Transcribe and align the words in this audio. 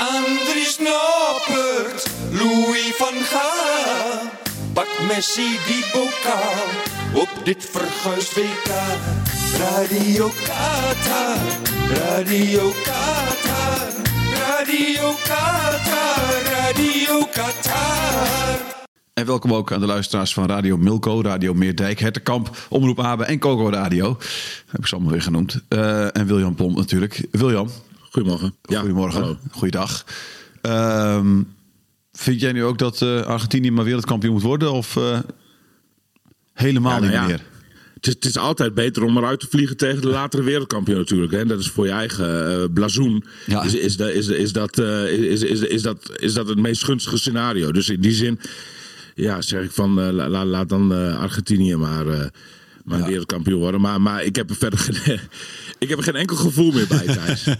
Andries 0.00 0.78
Noppert, 0.78 2.10
Louis 2.30 2.92
van 2.96 3.14
Gaal. 3.14 4.30
Pak 4.72 4.88
Messi 5.08 5.58
die 5.66 5.84
bokaal 5.92 6.68
op 7.14 7.28
dit 7.44 7.68
verguisd 7.70 8.34
WK. 8.34 8.70
Radio 9.58 10.30
Qatar, 10.44 11.36
Radio 11.94 12.72
Qatar, 12.84 13.88
Radio 14.32 15.12
Qatar, 15.24 16.42
Radio 16.44 17.26
Qatar. 17.32 18.58
En 19.14 19.26
welkom 19.26 19.54
ook 19.54 19.72
aan 19.72 19.80
de 19.80 19.86
luisteraars 19.86 20.34
van 20.34 20.46
Radio 20.46 20.76
Milko, 20.76 21.22
Radio 21.22 21.54
Meerdijk, 21.54 21.98
Hertenkamp, 21.98 22.50
Omroep 22.68 23.00
Abe 23.00 23.24
en 23.24 23.38
Coco 23.38 23.68
Radio. 23.68 24.16
Heb 24.66 24.80
ik 24.80 24.86
ze 24.86 24.94
allemaal 24.94 25.12
weer 25.12 25.22
genoemd. 25.22 25.60
Eh, 25.68 26.16
en 26.16 26.26
William 26.26 26.54
Pomp 26.54 26.76
natuurlijk. 26.76 27.26
William, 27.30 27.68
Goedemorgen. 28.10 28.54
goedemorgen. 28.62 29.38
Goeiedag. 29.50 30.04
Ehm, 30.60 31.42
vind 32.12 32.40
jij 32.40 32.52
nu 32.52 32.64
ook 32.64 32.78
dat 32.78 33.02
eh, 33.02 33.20
Argentinië 33.22 33.70
maar 33.70 33.84
wereldkampioen 33.84 34.32
moet 34.32 34.42
worden? 34.42 34.72
Of 34.72 34.96
eh, 34.96 35.18
helemaal 36.54 36.92
Ja, 36.92 36.98
nou 36.98 37.10
niet 37.10 37.20
ja. 37.20 37.26
meer? 37.26 37.42
Het 37.94 38.06
is, 38.06 38.14
het 38.14 38.24
is 38.24 38.36
altijd 38.36 38.74
beter 38.74 39.02
om 39.02 39.16
eruit 39.16 39.40
te 39.40 39.46
vliegen 39.50 39.76
tegen 39.76 40.00
de 40.00 40.08
latere 40.08 40.42
wereldkampioen 40.42 40.98
natuurlijk. 40.98 41.32
Hè. 41.32 41.46
Dat 41.46 41.58
is 41.60 41.68
voor 41.68 41.86
je 41.86 41.92
eigen 41.92 42.72
blazoen. 42.72 43.24
Ja. 43.46 43.62
Is, 43.62 43.74
is, 43.74 43.96
da- 43.96 44.08
is, 44.08 44.28
is, 44.28 44.52
dat, 44.52 44.78
is, 44.78 45.42
is, 45.42 45.60
is, 45.60 45.82
dat, 45.82 46.10
is 46.20 46.32
dat 46.34 46.48
het 46.48 46.58
meest 46.58 46.84
gunstige 46.84 47.18
scenario. 47.18 47.72
Dus 47.72 47.88
in 47.88 48.00
die 48.00 48.12
zin 48.12 48.40
ja, 49.14 49.40
zeg 49.42 49.62
ik 49.64 49.70
van 49.70 50.00
eh, 50.00 50.10
la- 50.12 50.28
la- 50.28 50.44
laat 50.46 50.68
dan 50.68 50.92
Argentinië 51.18 51.76
maar, 51.76 52.30
maar 52.90 52.98
Ja. 52.98 53.06
wereldkampioen 53.06 53.58
worden. 53.58 53.80
Maar, 53.80 54.00
maar 54.00 54.24
ik 54.24 54.36
heb 54.36 54.50
er 54.50 54.56
verder 54.56 54.78
geen, 54.78 55.18
ik 55.78 55.88
heb 55.88 55.98
er 55.98 56.04
geen 56.04 56.16
enkel 56.16 56.36
gevoel 56.36 56.72
meer 56.72 56.86
bij, 56.88 57.06
Thijs. 57.06 57.44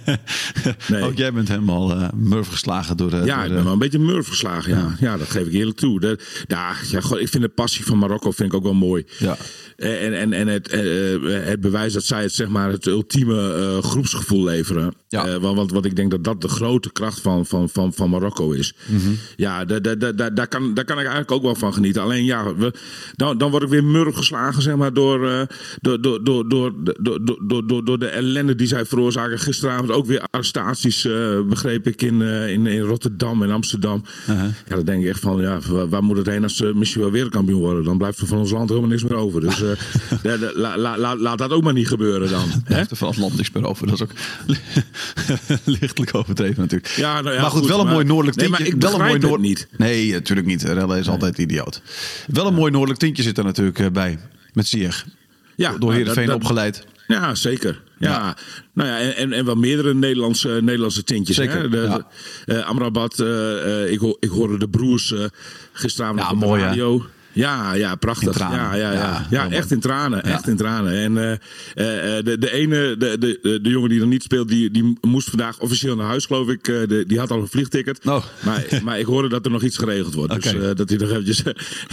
Nee. 0.89 1.03
Ook 1.03 1.17
jij 1.17 1.33
bent 1.33 1.49
helemaal 1.49 1.91
eh 1.91 2.09
murf 2.15 2.49
geslagen 2.49 2.97
door... 2.97 3.13
eh, 3.13 3.25
Ja, 3.27 3.35
door, 3.37 3.45
ik 3.45 3.49
eh, 3.49 3.55
ben 3.55 3.65
wel 3.65 3.73
een 3.73 3.79
beetje 3.79 3.99
murf 3.99 4.29
geslagen. 4.29 4.71
Ja. 4.77 4.97
Ja. 5.01 5.17
dat 5.17 5.31
geef 5.31 5.47
ik 5.47 5.53
eerlijk 5.53 5.77
toe. 5.77 6.01
Dat, 6.01 6.23
ja, 6.47 6.73
ja, 6.91 7.01
goh, 7.01 7.21
ik 7.21 7.29
vind 7.29 7.43
de 7.43 7.49
passie 7.49 7.85
van 7.85 7.99
Marokko 7.99 8.31
vind 8.31 8.49
ik 8.49 8.55
ook 8.55 8.63
wel 8.63 8.75
mooi. 8.75 9.05
Ja. 9.19 9.37
En, 9.77 10.19
en, 10.19 10.33
en 10.33 10.49
het, 10.49 10.69
eh, 10.69 11.15
eh, 11.15 11.45
het 11.47 11.61
bewijs 11.61 11.93
dat 11.93 12.05
zij 12.05 12.23
het, 12.23 12.33
zeg 12.33 12.49
maar, 12.49 12.71
het 12.71 12.87
ultieme 12.87 13.55
eh, 13.55 13.83
groepsgevoel 13.91 14.45
leveren. 14.45 14.95
Ja. 15.09 15.27
Eh, 15.27 15.37
want, 15.37 15.57
want, 15.57 15.71
want 15.73 15.85
ik 15.85 15.97
denk 15.97 16.11
dat 16.11 16.25
dat 16.25 16.41
de 16.41 16.49
grote 16.49 16.93
kracht 16.93 17.21
van, 17.21 17.47
van, 17.47 17.69
van, 17.69 17.93
van 17.93 18.11
Marokko 18.11 18.51
is. 18.51 18.75
Mhm. 18.87 19.11
Ja, 19.37 19.65
daar, 19.65 19.83
daar, 19.83 19.99
daar, 20.17 20.35
daar, 20.35 20.49
kan, 20.49 20.75
daar 20.75 20.85
kan 20.85 20.97
ik 20.97 21.03
eigenlijk 21.03 21.31
ook 21.31 21.43
wel 21.43 21.55
van 21.55 21.75
genieten. 21.75 22.03
Alleen 22.03 22.25
ja, 22.25 22.55
we, 22.55 22.73
dan, 23.17 23.39
dan 23.39 23.51
word 23.51 23.63
ik 23.63 23.69
weer 23.69 23.85
murf 23.85 24.15
geslagen 24.15 24.63
zeg 24.63 24.77
maar, 24.77 24.93
door, 24.93 25.17
eh, 25.20 25.20
eh, 25.25 25.41
door, 25.81 26.01
door, 26.01 26.25
door, 26.25 26.49
door, 26.49 26.73
door, 27.01 27.67
door, 27.67 27.85
door, 27.85 27.99
de 27.99 28.07
ellende 28.07 28.55
die 28.55 28.67
zij 28.67 28.85
veroorzaken. 28.85 29.39
Gisteravond 29.39 29.91
ook 29.91 30.07
weer 30.07 30.25
arrestaties, 30.31 31.05
eh, 31.05 31.41
begreep 31.49 31.87
ik, 31.87 32.03
in, 32.03 32.23
eh, 32.23 32.49
in, 32.49 32.67
in 32.67 32.81
Rotterdam 32.81 33.43
en 33.43 33.51
Amsterdam. 33.51 34.05
Uh-huh. 34.29 34.45
Ja, 34.69 34.75
dan 34.75 34.85
denk 34.85 35.03
ik 35.03 35.09
echt 35.09 35.21
van, 35.21 35.41
ja, 35.41 35.59
waar, 35.89 36.03
moet 36.03 36.17
het 36.17 36.27
heen 36.27 36.43
als 36.43 36.57
ze 36.57 36.73
misschien 36.75 37.03
wel 37.03 37.11
wereldkampioen 37.11 37.61
worden? 37.61 37.85
Dan 37.85 37.99
blijft 37.99 38.19
er 38.19 38.27
van 38.27 38.39
ons 38.39 38.51
land 38.51 38.69
helemaal 38.69 38.91
niks 38.91 39.03
meer 39.03 39.19
over. 39.19 39.41
Dus 39.41 39.57
de, 39.59 39.77
de, 40.23 40.53
laat 41.19 41.39
dat 41.39 41.51
ook 41.51 41.63
maar 41.63 41.73
niet 41.73 41.89
gebeuren 41.89 42.31
dan. 42.31 42.49
Blijft 42.65 42.91
er 42.91 42.97
van 42.97 43.09
ons 43.09 43.17
land 43.17 43.37
niks 43.37 43.51
meer 43.51 43.67
over. 43.67 43.87
Dat 43.87 43.95
is 43.95 44.03
ook 44.03 44.13
lichtelijk 45.81 46.15
overdreven 46.15 46.61
natuurlijk. 46.61 46.93
Ja, 46.97 47.21
nou 47.21 47.41
maar 47.41 47.51
goed, 47.51 47.67
wel 47.67 47.81
een 47.81 47.87
mooi 47.87 48.05
noordelijk 48.05 48.37
tintje. 48.37 48.63
Nee, 48.63 48.73
maar 48.73 48.77
ik 48.77 48.83
wel 48.83 49.01
een 49.01 49.07
mooi 49.07 49.19
noord... 49.19 49.41
niet. 49.41 49.69
Nee, 49.77 50.13
natuurlijk 50.13 50.47
niet. 50.47 50.63
Rellen 50.63 50.99
is 50.99 51.09
altijd 51.09 51.39
idioot. 51.39 51.83
Wel 52.27 52.47
een 52.47 52.55
mooi 52.55 52.71
noordelijk 52.71 53.01
tintje 53.01 53.23
zit 53.23 53.39
er 53.39 53.45
natuurlijk 53.45 53.93
bij. 53.93 54.19
Met 54.53 54.67
Ziyech. 54.67 55.07
Ja, 55.57 55.71
Door 55.71 55.79
nou, 55.81 55.93
Heerenveen 55.95 56.27
dat- 56.27 56.35
dat- 56.35 56.43
opgeleid. 56.43 56.87
Ja, 57.07 57.35
zeker. 57.35 57.83
Ja. 57.99 58.09
Ja. 58.11 58.37
Nou 58.75 58.89
ja, 58.89 58.99
en, 59.13 59.33
en, 59.33 59.45
wel 59.45 59.55
meerdere 59.55 59.95
Nederlandse, 59.95 60.49
Nederlandse 60.49 61.05
tintjes. 61.05 61.37
Zeker, 61.37 61.61
Hè? 61.61 61.69
De, 61.69 61.77
ja. 61.77 62.07
de- 62.47 62.55
eh, 62.55 62.67
Amrabat, 62.67 63.19
eh, 63.21 63.83
eh, 63.85 63.93
ik, 63.93 63.99
ho- 63.99 64.17
ik 64.21 64.29
hoorde 64.29 64.59
de 64.59 64.69
broers 64.69 65.13
eh, 65.13 65.25
gisteravond 65.73 66.21
Ja, 66.21 66.31
op 66.31 66.41
de 66.41 66.47
mooi, 66.47 66.63
hè? 66.63 66.75
Ja, 67.33 67.73
ja, 67.75 67.95
prachtig. 67.95 68.39
Ja, 68.39 68.75
ja, 68.75 68.93
ja. 68.93 69.27
Ja, 69.31 69.51
echt 69.51 69.71
in 69.71 69.81
tranen. 69.81 70.23
Echt 70.23 70.49
in 70.49 70.57
tranen. 70.57 70.93
En 70.93 71.19
eh, 71.19 71.33
eh, 71.75 72.19
eh, 72.19 72.25
de, 72.25 72.39
de 72.39 72.53
ene, 72.53 72.97
de, 72.99 73.19
de, 73.19 73.59
de, 73.63 73.69
jongen 73.71 73.89
die 73.89 74.01
er 74.01 74.07
niet 74.07 74.23
speelt, 74.23 74.49
die, 74.49 74.71
die 74.71 74.99
moest 75.01 75.29
vandaag 75.29 75.59
officieel 75.59 75.97
naar 75.97 76.07
huis, 76.07 76.27
geloof 76.27 76.49
ik. 76.49 76.65
De, 76.65 77.05
die 77.07 77.19
had 77.19 77.31
al 77.31 77.41
een 77.41 77.49
vliegticket. 77.49 78.07
Oh. 78.07 78.25
Maar, 78.45 78.65
maar 78.85 78.99
ik 78.99 79.07
hoorde 79.07 79.29
dat 79.29 79.45
er 79.45 79.51
nog 79.51 79.63
iets 79.63 79.77
geregeld 79.79 80.15
wordt. 80.15 80.43
Dus 80.43 80.75
dat 80.75 80.89
hij 80.89 80.99
nog 80.99 81.11
eventjes, 81.11 81.43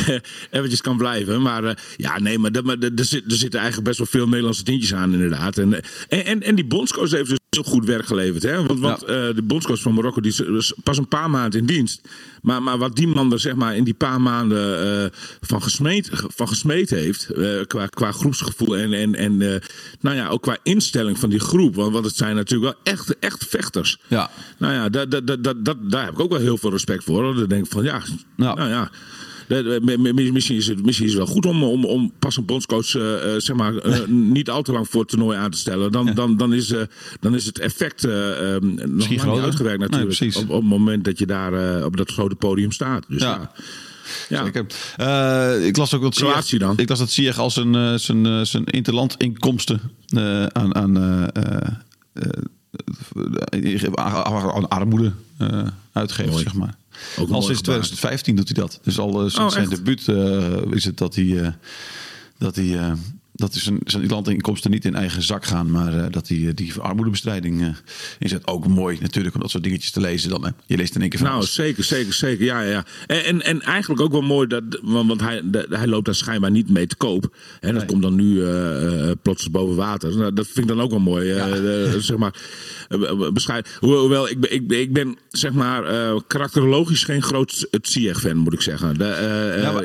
eventjes 0.51 0.81
kan 0.81 0.97
blijven. 0.97 1.41
Maar 1.41 1.77
ja, 1.97 2.19
nee, 2.19 2.39
maar, 2.39 2.51
dat- 2.51 2.63
maar 2.63 2.77
er, 2.79 3.05
zit, 3.05 3.23
er 3.31 3.37
zitten 3.37 3.59
eigenlijk 3.59 3.87
best 3.87 3.97
wel 3.97 4.07
veel 4.07 4.27
Nederlandse 4.27 4.63
tintjes 4.63 4.93
aan, 4.93 5.13
inderdaad. 5.13 5.57
En, 5.57 5.73
en, 6.07 6.25
en, 6.25 6.43
en 6.43 6.55
die 6.55 6.65
bondscoach 6.65 7.11
heeft 7.11 7.29
dus 7.29 7.37
heel 7.49 7.63
goed 7.63 7.85
werk 7.85 8.05
geleverd. 8.05 8.43
Hè? 8.43 8.63
Want, 8.65 8.79
want 8.79 9.03
Ja. 9.07 9.07
eh, 9.27 9.35
de 9.35 9.41
bondscoach 9.43 9.81
van 9.81 9.93
Marokko 9.93 10.21
die 10.21 10.55
is 10.57 10.73
pas 10.83 10.97
een 10.97 11.07
paar 11.07 11.29
maanden 11.29 11.59
in 11.59 11.65
dienst. 11.65 12.01
Maar, 12.41 12.63
maar 12.63 12.77
wat 12.77 12.95
die 12.95 13.07
man 13.07 13.31
er 13.31 13.39
zeg 13.39 13.55
maar, 13.55 13.75
in 13.75 13.83
die 13.83 13.93
paar 13.93 14.21
maanden 14.21 15.03
eh, 15.03 15.09
van, 15.41 15.61
gesmeed, 15.63 16.09
van 16.13 16.47
gesmeed 16.47 16.89
heeft, 16.89 17.29
eh, 17.29 17.49
qua, 17.67 17.85
qua 17.85 18.11
groepsgevoel 18.11 18.77
en, 18.77 18.93
en, 18.93 19.15
en 19.15 19.37
nou 19.99 20.15
ja, 20.15 20.27
ook 20.27 20.41
qua 20.41 20.57
instelling 20.63 21.19
van 21.19 21.29
die 21.29 21.39
groep. 21.39 21.75
Want, 21.75 21.93
want 21.93 22.05
het 22.05 22.15
zijn 22.15 22.35
natuurlijk 22.35 22.73
wel 22.73 22.93
echt, 22.93 23.19
echt 23.19 23.45
vechters. 23.49 23.97
Ja. 24.07 24.29
Nou 24.57 24.73
ja, 24.73 24.89
dat, 24.89 25.11
dat, 25.11 25.27
dat, 25.27 25.43
dat, 25.43 25.65
dat- 25.65 25.91
daar 25.91 26.03
heb 26.05 26.13
ik 26.13 26.19
ook 26.19 26.31
wel 26.31 26.39
heel 26.39 26.57
veel 26.57 26.71
respect 26.71 27.03
voor. 27.03 27.23
hoor. 27.23 27.35
Dan 27.35 27.47
denk 27.47 27.65
ik 27.65 27.71
van 27.71 27.83
ja, 27.83 28.01
Ja. 28.37 28.53
nou 28.53 28.69
ja. 28.69 28.91
Misschien 29.47 30.57
is, 30.57 30.67
het, 30.67 30.85
misschien 30.85 31.07
is 31.07 31.13
het 31.13 31.23
wel 31.23 31.33
goed 31.33 31.45
om, 31.45 31.63
om, 31.63 31.85
om 31.85 32.11
pas 32.19 32.37
een 32.37 32.45
bondscoach 32.45 32.95
eh, 32.95 33.35
eh, 33.35 33.41
zeg 33.41 33.55
maar, 33.55 33.75
eh, 33.75 34.07
niet 34.37 34.49
al 34.49 34.61
te 34.61 34.71
lang 34.71 34.87
voor 34.89 34.99
het 35.01 35.09
toernooi 35.09 35.37
aan 35.37 35.51
te 35.51 35.57
stellen. 35.57 35.91
Dan, 35.91 36.13
dan, 36.13 36.37
dan, 36.37 36.53
is, 36.53 36.73
dan 37.19 37.35
is 37.35 37.45
het 37.45 37.59
effect 37.59 38.03
eh, 38.03 38.55
eh, 38.55 38.61
nog 38.85 39.09
niet 39.09 39.21
uitgewerkt 39.21 39.79
natuurlijk. 39.79 40.35
op, 40.35 40.49
op 40.49 40.61
het 40.61 40.69
moment 40.69 41.03
dat 41.03 41.19
je 41.19 41.25
daar 41.25 41.85
op 41.85 41.97
dat 41.97 42.11
grote 42.11 42.35
podium 42.35 42.71
staat. 42.71 43.05
Dus 43.07 43.21
Ja. 43.21 43.51
ja. 44.29 44.43
Zeker. 44.43 44.65
Ik 45.65 45.77
las 45.77 45.93
ook 45.93 46.01
dat 46.01 46.15
Kroatië 46.15 46.57
dan? 46.57 46.77
Ik 46.77 46.89
las 46.89 46.99
dat 46.99 47.09
Ziyech 47.11 47.37
als 47.37 47.55
een, 47.55 47.99
zijn, 47.99 48.25
eh, 48.25 48.41
zijn 48.41 48.65
interlandinkomsten 48.65 49.81
eh, 50.07 50.45
aan, 50.45 50.75
aan, 50.75 50.97
armoede 54.67 55.11
uitgeeft, 55.91 56.29
Mooi. 56.29 56.43
zeg 56.43 56.53
maar. 56.53 56.75
Ook 57.19 57.29
al 57.29 57.41
sinds 57.41 57.59
gebaar. 57.59 57.61
2015 57.61 58.35
doet 58.35 58.47
hij 58.47 58.63
dat. 58.63 58.79
Dus 58.83 58.99
al 58.99 59.09
eh, 59.13 59.19
sinds 59.19 59.37
Oh, 59.37 59.49
zijn 59.49 59.69
debuut 59.69 60.07
eh, 60.07 60.71
is 60.71 60.85
het 60.85 60.97
dat 60.97 61.15
hij, 61.15 61.41
eh, 61.43 61.51
dat 62.37 62.55
hij 62.55 62.77
eh, 62.77 62.91
dat 63.37 63.55
is 63.55 63.63
zijn, 63.63 63.79
zijn 63.83 64.07
landinkomsten 64.07 64.71
niet 64.71 64.85
in 64.85 64.95
eigen 64.95 65.21
zak 65.21 65.45
gaan, 65.45 65.71
maar 65.71 65.93
eh, 65.93 66.05
dat 66.11 66.27
hij 66.27 66.37
eh, 66.37 66.49
die 66.55 66.73
armoedebestrijding 66.79 67.61
eh, 67.61 67.67
inzet. 68.19 68.47
Ook 68.47 68.67
mooi 68.67 68.97
natuurlijk 69.01 69.35
om 69.35 69.41
dat 69.41 69.49
soort 69.49 69.63
dingetjes 69.63 69.91
te 69.91 69.99
lezen. 70.01 70.29
Dan, 70.29 70.43
hè. 70.45 70.49
Je 70.65 70.77
leest 70.77 70.95
in 70.95 71.01
één 71.01 71.09
keer 71.09 71.19
van 71.19 71.27
Nou, 71.27 71.39
alles. 71.39 71.53
zeker, 71.53 71.83
zeker, 71.83 72.13
zeker. 72.13 72.45
Ja, 72.45 72.61
ja, 72.61 72.69
ja. 72.71 72.85
En, 73.07 73.23
en, 73.25 73.41
en 73.41 73.61
eigenlijk 73.61 74.01
ook 74.01 74.11
wel 74.11 74.21
mooi, 74.21 74.47
dat, 74.47 74.63
want, 74.81 75.07
want 75.07 75.21
hij, 75.21 75.41
de- 75.45 75.67
hij 75.69 75.87
loopt 75.87 76.05
daar 76.05 76.15
schijnbaar 76.15 76.51
niet 76.51 76.69
mee 76.69 76.87
te 76.87 76.95
koop. 76.95 77.23
En 77.59 77.69
dat 77.69 77.77
Nee. 77.77 77.85
komt 77.85 78.01
dan 78.01 78.15
nu 78.15 78.43
eh, 78.45 79.11
plots 79.21 79.49
boven 79.51 79.75
water. 79.75 80.17
Nou, 80.17 80.33
dat 80.33 80.45
vind 80.45 80.57
ik 80.57 80.67
dan 80.67 80.81
ook 80.81 80.89
wel 80.89 80.99
mooi. 80.99 81.33
zeg 81.99 82.17
maar, 82.17 82.33
bescheiden. 83.33 83.71
Hoewel 83.79 84.29
ik, 84.29 84.39
ben- 84.39 84.53
ik, 84.53 84.71
ik 84.71 84.93
ben, 84.93 85.17
zeg 85.29 85.53
maar, 85.53 85.83
karakterologisch 86.27 87.03
geen 87.03 87.21
groot 87.21 87.67
het 87.71 87.87
Ziyech-fan, 87.89 88.37
moet 88.37 88.53
ik 88.53 88.61
zeggen. 88.61 88.97
De, 88.97 89.03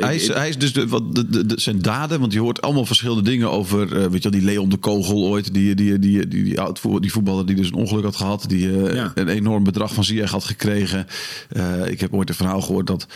hij, 0.00 0.14
ik- 0.14 0.20
is, 0.20 0.28
hij 0.28 0.48
is 0.48 0.58
dus 0.58 0.72
de, 0.72 0.88
wat, 0.88 1.14
de, 1.14 1.28
de, 1.28 1.46
de- 1.46 1.60
zijn 1.60 1.82
daden, 1.82 2.20
want 2.20 2.32
je 2.32 2.40
hoort 2.40 2.62
allemaal 2.62 2.84
verschillende 2.86 3.22
dingen 3.22 3.41
over, 3.50 3.82
eh, 3.96 4.06
weet 4.10 4.22
je 4.22 4.30
wel, 4.30 4.40
die 4.40 4.48
Leon 4.48 4.68
de 4.68 4.76
Kogel 4.76 5.24
ooit, 5.24 5.54
die, 5.54 5.74
die, 5.74 5.98
die, 5.98 6.28
die, 6.28 6.44
die, 6.44 6.60
oud 6.60 6.78
voer- 6.78 7.00
die 7.00 7.12
voetballer 7.12 7.46
die 7.46 7.56
dus 7.56 7.66
een 7.66 7.74
ongeluk 7.74 8.04
had 8.04 8.16
gehad, 8.16 8.44
die 8.48 8.86
eh, 8.86 8.94
Ja. 8.94 9.12
een 9.14 9.28
enorm 9.28 9.64
bedrag 9.64 9.94
van 9.94 10.04
Ziyech 10.04 10.30
had 10.30 10.44
gekregen. 10.44 11.06
Eh, 11.48 11.86
ik 11.86 12.00
heb 12.00 12.14
ooit 12.14 12.28
een 12.28 12.34
verhaal 12.34 12.60
gehoord 12.60 12.86
dat 12.86 13.06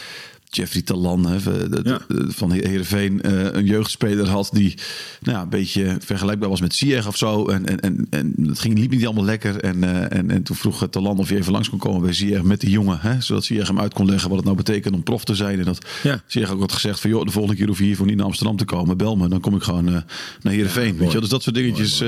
Jeffrey 0.51 0.83
Talan 0.83 1.27
hè, 1.27 1.37
Ja. 1.83 2.01
van 2.29 2.53
Heerenveen 2.53 3.23
eh, 3.23 3.45
een 3.53 3.65
jeugdspeler 3.67 4.29
had 4.29 4.49
die 4.53 4.75
nou 5.21 5.37
ja, 5.37 5.43
een 5.43 5.49
beetje 5.49 5.97
vergelijkbaar 6.05 6.49
was 6.49 6.61
met 6.61 6.75
Ziyech 6.75 7.07
of 7.07 7.17
zo. 7.17 7.47
En, 7.49 7.67
en, 7.67 7.81
en, 7.81 8.07
en 8.11 8.35
het 8.47 8.59
ging, 8.59 8.79
liep 8.79 8.91
niet 8.91 9.05
allemaal 9.07 9.25
lekker. 9.25 9.61
En, 9.61 9.85
eh, 9.85 10.19
en, 10.19 10.31
en 10.31 10.43
toen 10.43 10.57
vroeg 10.57 10.83
eh, 10.83 10.89
Talan 10.89 11.19
of 11.19 11.29
hij 11.29 11.39
even 11.39 11.53
langs 11.53 11.69
kon 11.71 11.79
komen 11.79 12.01
bij 12.03 12.13
Ziyech 12.13 12.43
met 12.43 12.61
die 12.61 12.71
jongen. 12.71 12.99
Hè, 13.01 13.21
zodat 13.21 13.45
Ziyech 13.45 13.67
hem 13.69 13.81
uit 13.81 13.95
kon 13.95 14.07
leggen 14.07 14.29
wat 14.29 14.37
het 14.37 14.45
nou 14.47 14.57
betekent 14.57 14.95
om 14.95 15.03
prof 15.03 15.25
te 15.25 15.35
zijn. 15.35 15.59
En 15.59 15.65
dat 15.65 15.87
Ja. 16.03 16.23
Ziyech 16.27 16.51
ook 16.51 16.61
had 16.61 16.73
gezegd 16.73 17.01
van 17.01 17.11
joh, 17.11 17.25
de 17.25 17.31
volgende 17.31 17.57
keer 17.57 17.67
hoef 17.67 17.79
je 17.79 17.85
hiervoor 17.85 18.07
niet 18.07 18.17
naar 18.17 18.27
Amsterdam 18.27 18.57
te 18.57 18.65
komen. 18.65 18.97
Bel 18.97 19.17
me, 19.17 19.29
dan 19.29 19.41
kom 19.41 19.55
ik 19.57 19.63
gewoon 19.63 19.85
naar 19.85 20.05
Heerenveen. 20.43 20.97
weet 20.97 21.13
je. 21.13 21.21
Dus 21.21 21.29
dat 21.29 21.43
soort 21.43 21.55
dingetjes 21.57 22.03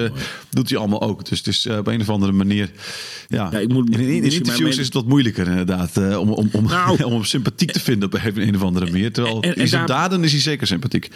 doet 0.51 0.69
hij 0.71 0.79
allemaal 0.79 1.03
ook. 1.03 1.29
Dus 1.29 1.39
het 1.39 1.47
is 1.47 1.67
op 1.67 1.87
een 1.87 2.01
of 2.01 2.09
andere 2.11 2.33
manier... 2.33 2.71
Ja, 3.29 3.49
Ja, 3.53 3.59
ik 3.59 3.69
moet- 3.69 3.91
in, 3.91 4.01
in, 4.01 4.09
in 4.25 4.33
interviews 4.33 4.77
is 4.79 4.85
het 4.85 4.95
wat 4.95 5.07
moeilijker 5.07 5.47
inderdaad. 5.49 5.97
om, 5.97 6.31
om, 6.31 6.49
om, 6.53 6.65
Nou. 6.65 7.03
om 7.05 7.13
hem 7.13 7.25
sympathiek 7.25 7.71
te 7.73 7.81
vinden 7.81 8.09
op 8.09 8.15
een 8.15 8.21
een 8.37 8.55
of 8.57 8.63
andere 8.63 8.87
manier. 8.91 9.13
Terwijl 9.13 9.41
En- 9.43 9.55
en- 9.55 9.61
in 9.61 9.69
zijn 9.69 9.87
daar- 9.87 10.01
daden 10.09 10.25
is 10.25 10.33
hij 10.33 10.41
zeker 10.41 10.67
sympathiek. 10.67 11.09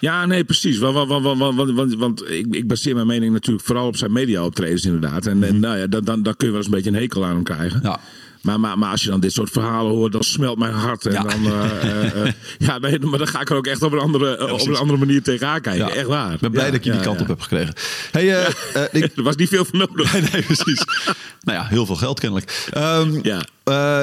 Ja, 0.00 0.26
nee, 0.26 0.44
precies. 0.44 0.78
Want, 0.78 1.08
want, 1.08 1.38
want, 1.38 1.70
want, 1.72 1.94
want, 1.94 2.30
ik, 2.30 2.46
ik 2.50 2.66
baseer 2.66 2.94
mijn 2.94 3.06
mening 3.06 3.32
natuurlijk 3.32 3.66
vooral 3.66 3.86
op 3.86 3.96
zijn 3.96 4.12
media-optredens 4.12 4.84
inderdaad. 4.84 5.26
En, 5.26 5.42
en 5.44 5.60
nou 5.60 5.78
ja, 5.78 5.86
dan, 5.86 6.04
dan, 6.04 6.22
dan 6.22 6.36
kun 6.36 6.46
je 6.46 6.52
wel 6.52 6.62
eens 6.62 6.70
een 6.70 6.76
beetje 6.76 6.90
een 6.90 6.96
hekel 7.02 7.24
aan 7.24 7.34
hem 7.34 7.42
krijgen. 7.42 7.78
Mhm. 7.78 7.86
Ja. 7.86 8.00
Maar, 8.42 8.60
maar, 8.60 8.78
maar 8.78 8.90
als 8.90 9.02
je 9.02 9.10
dan 9.10 9.20
dit 9.20 9.32
soort 9.32 9.50
verhalen 9.50 9.92
hoort, 9.92 10.12
dan 10.12 10.22
smelt 10.22 10.58
mijn 10.58 10.72
hart. 10.72 11.06
En 11.06 11.12
Ja. 11.12 11.22
dan, 11.22 11.46
eh, 11.46 11.82
eh, 11.82 12.26
eh, 12.26 12.32
ja, 12.66 12.78
nee, 12.78 12.98
maar 12.98 13.18
dan 13.18 13.28
ga 13.28 13.40
ik 13.40 13.50
er 13.50 13.56
ook 13.56 13.66
echt 13.66 13.82
op 13.82 13.92
een 13.92 13.98
andere, 13.98 14.52
op 14.52 14.66
een 14.66 14.76
andere 14.76 14.98
manier 14.98 15.22
tegenaan 15.22 15.60
kijken. 15.60 15.86
Ja. 15.86 15.94
Echt 15.94 16.06
waar. 16.06 16.32
Ik 16.32 16.40
ben 16.40 16.50
blij 16.50 16.64
Ja, 16.66 16.70
dat 16.70 16.84
je 16.84 16.90
die 16.92 17.00
kant 17.00 17.20
op 17.20 17.26
hebt 17.26 17.42
gekregen. 17.42 17.74
Hey, 18.10 18.46
ik, 18.92 19.10
Er 19.16 19.22
was 19.22 19.36
niet 19.36 19.48
veel 19.48 19.64
voor 19.64 19.78
nodig. 19.78 20.12
nee, 20.12 20.22
nee, 20.32 20.42
precies. 20.42 20.84
nou 21.46 21.58
ja, 21.58 21.66
heel 21.66 21.86
veel 21.86 21.96
geld 21.96 22.20
kennelijk. 22.20 22.68
Ehm, 22.72 23.18
Ja. 23.22 23.38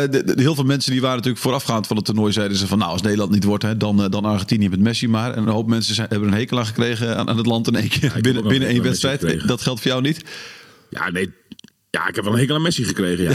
de, 0.08 0.22
de- 0.26 0.34
heel 0.42 0.56
veel 0.56 0.64
mensen 0.64 0.92
die 0.92 1.02
waren 1.02 1.16
natuurlijk 1.18 1.44
voorafgaand 1.44 1.88
van 1.88 1.96
het 1.96 2.06
toernooi 2.06 2.32
zeiden 2.34 2.58
ze 2.58 2.68
van 2.68 2.78
nou 2.78 2.92
als 2.92 3.02
Nederland 3.02 3.32
niet 3.32 3.44
wordt 3.44 3.64
hè, 3.64 3.78
dan, 3.78 4.08
dan 4.10 4.26
Argentinië 4.26 4.70
met 4.70 4.80
Messi 4.80 5.08
maar. 5.08 5.34
En 5.34 5.42
een 5.42 5.54
hoop 5.54 5.68
mensen 5.68 5.96
zijn, 5.96 6.08
hebben 6.10 6.28
een 6.28 6.34
hekel 6.38 6.60
aan 6.60 6.66
gekregen 6.66 7.18
aan, 7.18 7.30
aan 7.30 7.38
het 7.38 7.46
land 7.46 7.68
in 7.68 7.76
één 7.76 7.90
keer 7.90 8.14
binnen, 8.22 8.48
binnen 8.48 8.70
één 8.70 8.84
wedstrijd. 8.84 9.48
Dat 9.48 9.62
geldt 9.62 9.82
voor 9.82 9.90
jou 9.92 10.02
niet? 10.02 10.24
Ja, 10.90 11.10
nee. 11.10 11.32
Ja, 11.98 12.08
ik 12.08 12.16
heb 12.16 12.24
wel 12.24 12.34
een 12.34 12.40
hekel 12.40 12.56
aan 12.56 12.62
Messi 12.62 12.84
gekregen, 12.84 13.24
ja. 13.24 13.32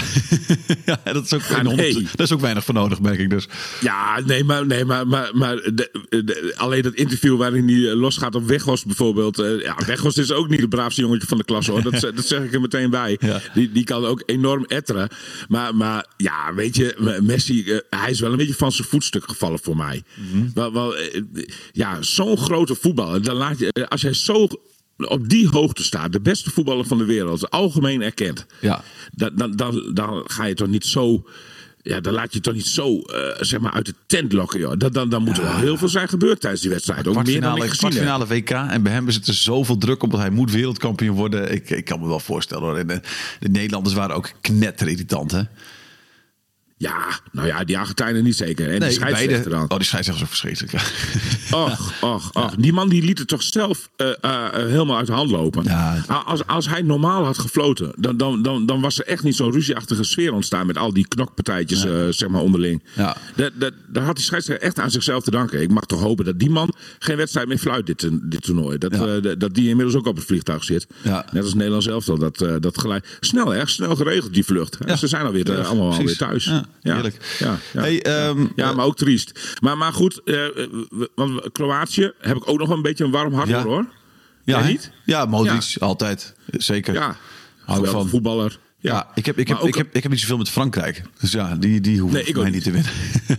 ja, 1.05 1.13
dat 1.13 1.25
is, 1.25 1.33
ook 1.33 1.43
geen 1.43 1.77
nee. 1.77 1.93
dat 2.15 2.27
is 2.27 2.33
ook 2.33 2.41
weinig 2.41 2.65
voor 2.65 2.75
nodig, 2.75 3.01
merk 3.01 3.19
ik 3.19 3.31
dus. 3.31 3.49
Ja, 3.81 4.21
nee, 4.27 4.45
maar, 4.45 4.67
nee, 4.67 4.85
maar, 4.85 5.07
maar, 5.07 5.31
maar 5.37 5.57
de- 5.57 5.91
de- 6.09 6.55
alleen 6.57 6.83
dat 6.83 6.95
interview 6.95 7.37
waarin 7.37 7.69
hij 7.69 7.91
eh, 7.91 7.97
losgaat 7.97 8.35
op 8.35 8.47
Weghorst 8.47 8.87
bijvoorbeeld. 8.87 9.39
eh, 9.39 9.61
ja, 9.61 9.77
Weghorst 9.87 10.19
is 10.19 10.33
ook 10.33 10.49
niet 10.49 10.61
het 10.61 10.69
braafste 10.69 11.01
jongetje 11.01 11.27
van 11.27 11.39
de 11.39 11.45
klas 11.45 11.67
hoor. 11.67 11.83
Dat, 11.83 12.01
dat 12.17 12.27
zeg 12.27 12.43
ik 12.43 12.53
er 12.55 12.61
meteen 12.61 12.91
bij. 12.91 13.17
Ja. 13.21 13.41
Die, 13.55 13.73
die 13.73 13.85
kan 13.85 14.05
ook 14.05 14.23
enorm 14.27 14.65
etteren. 14.65 15.09
Maar, 15.49 15.75
maar 15.75 16.07
ja, 16.17 16.55
weet 16.55 16.77
je, 16.77 17.19
Messi, 17.23 17.65
eh, 17.65 17.79
hij 18.01 18.11
is 18.11 18.21
wel 18.21 18.31
een 18.31 18.37
beetje 18.37 18.55
van 18.55 18.73
zijn 18.73 18.89
voetstuk 18.89 19.25
gevallen 19.29 19.59
voor 19.63 19.77
mij. 19.77 20.03
Mhm. 20.15 20.47
wel, 20.55 20.73
wel, 20.73 20.95
ja, 21.73 22.03
zo'n 22.03 22.37
grote 22.39 22.75
voetballer. 22.75 23.23
Dan 23.23 23.37
laat 23.37 23.59
je, 23.59 23.87
als 23.89 24.01
jij 24.01 24.13
zo 24.15 24.49
op 25.09 25.29
die 25.29 25.49
hoogte 25.49 25.85
staat, 25.85 26.13
de 26.13 26.21
beste 26.21 26.51
voetballer 26.51 26.85
van 26.85 26.99
de 26.99 27.05
wereld, 27.05 27.51
algemeen 27.51 28.03
erkend. 28.03 28.47
Ja. 28.61 28.83
Dan, 29.13 29.31
dan, 29.35 29.57
dan, 29.57 29.91
dan 29.95 30.23
ga 30.27 30.45
je 30.45 30.55
toch 30.55 30.69
niet 30.69 30.87
zo. 30.87 31.25
Ja, 31.85 32.01
dan 32.01 32.13
laat 32.13 32.33
je 32.33 32.41
toch 32.41 32.55
niet 32.55 32.67
zo 32.67 33.01
eh, 33.01 33.19
zeg 33.41 33.61
maar 33.61 33.73
uit 33.73 33.87
de 33.87 33.95
tent 34.07 34.33
lokken. 34.33 34.61
Joh. 34.61 34.73
Dan, 34.79 34.93
dan, 34.93 35.09
dan 35.09 35.23
moet 35.23 35.37
er 35.37 35.45
wel 35.45 35.57
heel 35.57 35.77
veel 35.77 35.89
zijn 35.89 36.09
gebeurd 36.09 36.41
tijdens 36.41 36.63
die 36.63 36.71
wedstrijd. 36.71 37.07
Ook 37.07 37.25
meer 37.27 37.41
dan 37.41 37.57
ik 37.57 37.63
gezien 37.63 37.79
kwartfinale 37.79 38.27
WK. 38.27 38.51
En 38.51 38.83
bij 38.83 38.93
hem 38.93 39.09
is 39.09 39.15
het 39.15 39.27
er 39.27 39.35
zoveel 39.35 39.79
druk 39.79 40.03
op 40.03 40.11
dat 40.11 40.21
hij 40.21 40.31
moet 40.31 40.51
wereldkampioen 40.51 41.17
worden. 41.17 41.53
Ik, 41.53 41.71
ik 41.71 41.85
kan 41.85 42.01
me 42.01 42.07
wel 42.07 42.21
voorstellen 42.21 42.65
hoor. 42.65 42.77
En 42.77 42.87
de, 42.87 43.01
de 43.41 43.49
Nederlanders 43.49 43.95
waren 43.95 44.17
ook 44.17 44.33
knetterirritant 44.41 45.31
hè? 45.31 45.43
Ja, 46.83 47.21
nou 47.33 47.47
ja, 47.47 47.65
die 47.65 47.79
Argentijnen 47.79 48.25
niet 48.25 48.37
zeker. 48.37 48.65
En 48.69 48.81
die 48.81 48.91
scheidsrechter 48.91 49.51
dan. 49.51 49.71
Oh, 49.71 49.77
die 49.77 49.87
scheidsrechter 49.87 50.15
is 50.25 50.31
ook 50.31 50.37
verschrikkelijk. 50.37 50.73
ja. 50.73 50.81
Och, 51.65 51.93
och, 52.01 52.31
och. 52.33 52.55
Die 52.59 52.73
man 52.73 52.89
die 52.89 53.03
liet 53.03 53.19
het 53.19 53.29
toch 53.29 53.43
zelf 53.43 53.89
eh, 53.97 54.09
eh, 54.09 54.15
eh, 54.47 54.53
helemaal 54.53 54.97
uit 54.97 55.07
de 55.07 55.13
hand 55.13 55.31
lopen. 55.31 55.65
Ja. 55.65 56.05
Als, 56.25 56.47
als 56.47 56.69
hij 56.69 56.83
normaal 56.83 57.25
had 57.25 57.39
gefloten, 57.39 57.93
dan, 57.97 58.17
dan, 58.17 58.43
dan, 58.43 58.67
dan 58.67 58.81
was 58.81 58.99
er 58.99 59.07
echt 59.07 59.23
niet 59.23 59.37
zo'n 59.37 59.53
ruzieachtige 59.53 60.03
sfeer 60.05 60.33
ontstaan 60.33 60.67
met 60.67 60.79
al 60.79 60.93
die 60.93 61.09
knokpartijtjes 61.09 61.81
zeg 62.17 62.29
maar 62.29 62.41
onderling. 62.41 62.83
Ja. 62.97 63.17
Dat, 63.37 63.51
dat, 63.55 63.73
daar 63.89 64.05
had 64.05 64.17
die 64.17 64.25
scheidsrechter 64.25 64.67
echt 64.67 64.79
aan 64.79 64.91
zichzelf 64.91 65.23
te 65.25 65.31
danken. 65.31 65.61
Ik 65.63 65.71
mag 65.71 65.85
toch 65.87 66.01
hopen 66.01 66.25
dat 66.25 66.39
die 66.39 66.51
man 66.51 66.75
geen 66.99 67.17
wedstrijd 67.17 67.49
meer 67.49 67.59
fluit 67.59 67.87
dit, 67.87 68.09
dit 68.23 68.43
toernooi. 68.43 68.79
Dat, 68.79 68.93
dat- 69.41 69.55
die 69.55 69.69
inmiddels 69.69 69.97
ook 69.97 70.07
op 70.07 70.17
het 70.17 70.25
vliegtuig 70.25 70.65
zit. 70.65 70.87
Net 71.33 71.43
als 71.45 71.55
Nederland 71.55 71.83
zelf 71.83 72.09
al. 72.09 72.19
Dat, 72.19 72.45
dat 72.61 72.79
gelijk. 72.81 73.17
Snel 73.21 73.55
erg 73.55 73.69
snel 73.71 73.97
geregeld 73.97 74.35
die 74.35 74.45
vlucht. 74.45 74.77
Ze 74.99 75.07
zijn 75.07 75.27
alweer 75.27 75.61
allemaal 75.67 75.93
alweer 75.93 76.17
thuis. 76.17 76.51
Ja, 76.81 76.95
heerlijk. 76.95 77.37
Ja, 77.39 77.59
ja, 77.73 77.81
Hey, 77.81 78.03
ehm, 78.03 78.47
ja, 78.57 78.73
maar 78.73 78.85
ook 78.85 78.97
triest. 78.97 79.57
Maar, 79.61 79.77
maar 79.79 79.93
goed, 79.93 80.21
eh, 80.25 80.45
want 81.15 81.53
Kroatië 81.53 82.13
heb 82.21 82.37
ik 82.37 82.49
ook 82.49 82.59
nog 82.59 82.69
een 82.71 82.83
beetje 82.83 83.05
een 83.05 83.11
warm 83.11 83.33
hart 83.35 83.51
voor 83.51 83.61
hoor. 83.63 83.87
Ja, 84.45 84.59
Jij 84.61 84.71
niet? 84.71 84.91
Ja, 85.05 85.25
Modric, 85.25 85.77
altijd. 85.79 86.35
Zeker. 86.47 86.95
Ja, 86.95 87.17
Hou 87.65 87.87
van. 87.89 88.09
voetballer. 88.09 88.59
Ja, 88.79 89.11
ik, 89.15 89.27
heb, 89.27 89.39
ik, 89.39 89.49
heb, 89.49 89.59
ook- 89.59 89.69
ik, 89.69 89.75
heb, 89.75 89.95
ik 89.95 90.03
heb 90.03 90.13
niet 90.13 90.21
zoveel 90.21 90.37
met 90.37 90.49
Frankrijk. 90.49 91.03
Dus 91.21 91.33
ja, 91.33 91.57
die, 91.57 91.81
die 91.81 92.01
hoeven 92.01 92.23
Nee, 92.25 92.33
mij 92.35 92.43
ook 92.45 92.51
niet 92.51 92.63
te 92.63 92.71
winnen. 92.71 92.91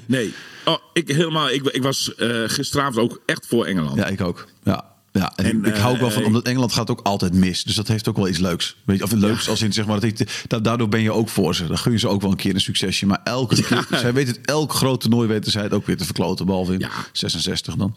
Nee, 0.06 0.34
oh, 0.66 0.78
ik, 0.94 1.08
helemaal, 1.08 1.50
ik, 1.50 1.64
ik 1.68 1.84
was 1.84 2.16
eh, 2.16 2.44
gisteravond 2.46 2.98
ook 2.98 3.22
echt 3.26 3.48
voor 3.48 3.66
Engeland. 3.66 3.96
ja, 3.98 4.06
ik 4.06 4.22
ook. 4.22 4.48
Ja. 4.64 4.92
Ja, 5.14 5.34
en, 5.36 5.46
En, 5.46 5.58
ik, 5.60 5.66
ik 5.66 5.76
hou 5.76 5.94
ook 5.94 6.00
wel 6.00 6.12
van, 6.12 6.22
eh, 6.22 6.28
omdat 6.28 6.44
Engeland 6.44 6.74
gaat 6.74 6.90
ook 6.90 7.00
altijd 7.04 7.34
mis. 7.34 7.64
Dus 7.64 7.76
dat 7.76 7.88
heeft 7.88 8.08
ook 8.08 8.16
wel 8.16 8.28
iets 8.28 8.38
leuks. 8.38 8.76
Weet 8.86 8.98
je, 8.98 9.04
of 9.04 9.12
leuks 9.12 9.50
als 9.50 9.62
in, 9.62 9.74
zeg 9.74 9.86
maar, 9.86 10.00
dat 10.00 10.04
ik, 10.20 10.48
da- 10.48 10.60
daardoor 10.60 10.90
ben 10.90 11.02
je 11.02 11.12
ook 11.12 11.30
voor 11.30 11.56
ze. 11.56 11.68
Dan 11.68 11.78
gun 11.78 11.92
je 11.92 12.00
ze 12.00 12.08
ook 12.08 12.22
wel 12.22 12.32
een 12.32 12.38
keer 12.38 12.54
een 12.54 12.62
succesje. 12.62 13.06
Maar 13.06 13.22
elke 13.24 13.64
keer, 13.64 13.88
zij 13.92 14.14
weten 14.14 14.34
het, 14.36 14.46
elk 14.46 14.74
groot 14.74 15.02
toernooi 15.02 15.28
weten 15.28 15.52
zij 15.52 15.64
het 15.64 15.74
ook 15.74 15.86
weer 15.86 15.98
te 15.98 16.06
verkloten. 16.06 16.46
Behalve 16.46 16.74
in 16.74 16.80
Ja. 16.80 16.90
66 17.12 17.76
dan. 17.76 17.96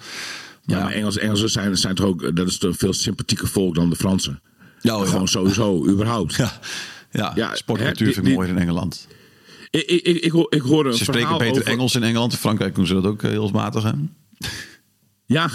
Ja, 0.62 0.82
maar 0.82 0.92
Engels, 0.92 1.18
Engelsen 1.18 1.50
zijn, 1.50 1.76
zijn 1.76 1.94
toch 1.94 2.06
ook, 2.06 2.36
dat 2.36 2.48
is 2.48 2.62
een 2.62 2.74
veel 2.74 2.92
sympathieker 2.92 3.48
volk 3.48 3.74
dan 3.74 3.90
de 3.90 3.96
Fransen. 3.96 4.40
Ja, 4.80 4.96
oh 4.98 5.04
ja. 5.04 5.10
Gewoon 5.10 5.28
sowieso, 5.28 5.86
überhaupt. 5.88 6.34
Ja, 6.34 6.58
ja, 7.10 7.32
Ja, 7.34 7.54
sportcultuur 7.54 8.12
vind 8.12 8.26
ik 8.26 8.34
mooier 8.34 8.50
in 8.52 8.58
Engeland. 8.58 9.06
Ik, 9.70 9.82
ik, 9.82 10.02
ik, 10.06 10.24
ik, 10.48 10.62
hoor- 10.62 10.86
een 10.86 10.94
Ze 10.94 11.04
spreken 11.04 11.38
beter 11.38 11.60
over... 11.60 11.66
Engels 11.72 11.94
in 11.94 12.02
Engeland. 12.02 12.32
In 12.32 12.38
Frankrijk 12.38 12.74
doen 12.74 12.86
ze 12.86 12.94
dat 12.94 13.04
ook 13.04 13.22
eh, 13.22 13.30
heel 13.30 13.48
matig. 13.50 13.82
Hè? 13.82 13.90
Ja, 15.26 15.50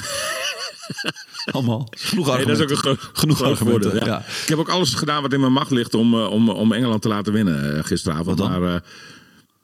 Allemaal. 1.51 1.87
Genoeg 1.91 2.35
nee, 2.35 2.45
dat 2.45 2.59
is 2.59 2.77
ook 2.77 2.85
een 2.85 2.97
Genoeg 3.13 3.41
argumenten. 3.41 4.05
ja. 4.05 4.19
Ik 4.19 4.47
heb 4.47 4.57
ook 4.57 4.69
alles 4.69 4.93
gedaan 4.93 5.21
wat 5.21 5.33
in 5.33 5.39
mijn 5.39 5.53
macht 5.53 5.71
ligt 5.71 5.93
om, 5.93 6.13
eh, 6.13 6.31
om, 6.31 6.49
om 6.49 6.73
Engeland 6.73 7.01
te 7.01 7.07
laten 7.07 7.33
winnen 7.33 7.77
eh, 7.77 7.83
gisteravond. 7.83 8.39
Maar, 8.39 8.63
eh, 8.63 8.79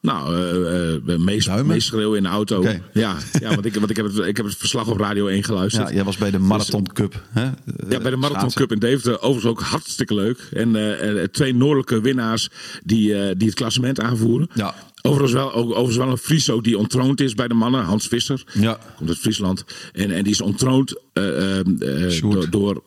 nou, 0.02 1.20
meest, 1.20 1.50
schreeuwen 1.78 2.18
in 2.18 2.24
de 2.24 2.30
auto. 2.30 2.64
Ja, 2.94 3.18
ja, 3.40 3.50
want, 3.50 3.66
ik, 3.66 3.74
want 3.74 3.90
ik, 3.90 3.96
heb 3.96 4.06
het, 4.06 4.18
ik 4.18 4.38
heb 4.38 4.46
het 4.46 4.56
verslag 4.56 4.88
op 4.88 4.98
Radio 4.98 5.28
1 5.28 5.44
geluisterd. 5.44 5.88
Ja, 5.88 5.94
jij 5.94 6.04
was 6.04 6.18
bij 6.18 6.32
de 6.32 6.40
Marathon 6.40 6.88
Cup. 6.94 7.24
Hè? 7.30 7.44
Ja, 7.90 8.00
bij 8.00 8.12
de 8.12 8.16
Marathon. 8.16 8.52
Cup 8.52 8.72
in 8.72 8.80
Deventer. 8.80 9.22
Overigens 9.22 9.46
ook 9.46 9.62
hartstikke 9.62 10.14
leuk. 10.14 10.40
En 10.52 11.30
twee 11.32 11.56
noordelijke 11.56 12.02
winnaars 12.02 12.50
die, 12.84 13.36
die 13.36 13.48
het 13.48 13.56
klassement 13.56 14.02
aanvoeren. 14.02 14.50
Ja. 14.54 14.76
Overigens 15.02 15.34
wel, 15.34 15.54
ook, 15.54 15.70
overigens 15.70 15.98
wel 15.98 16.10
een 16.10 16.18
Friso 16.18 16.62
die 16.62 16.78
ontroond 16.78 17.22
is 17.22 17.34
bij 17.34 17.48
de 17.48 17.54
mannen. 17.54 17.84
Hans 17.84 18.08
Visser. 18.08 18.44
Ja. 18.54 18.80
Komt 18.96 19.10
uit 19.10 19.18
Friesland. 19.18 19.66
En, 19.94 20.12
en 20.12 20.24
die 20.24 20.34
is 20.34 20.42
ontroond 20.42 21.02
eh, 21.14 21.60
eh, 21.60 21.60
eh, 21.60 22.22
door... 22.22 22.50
door 22.50 22.84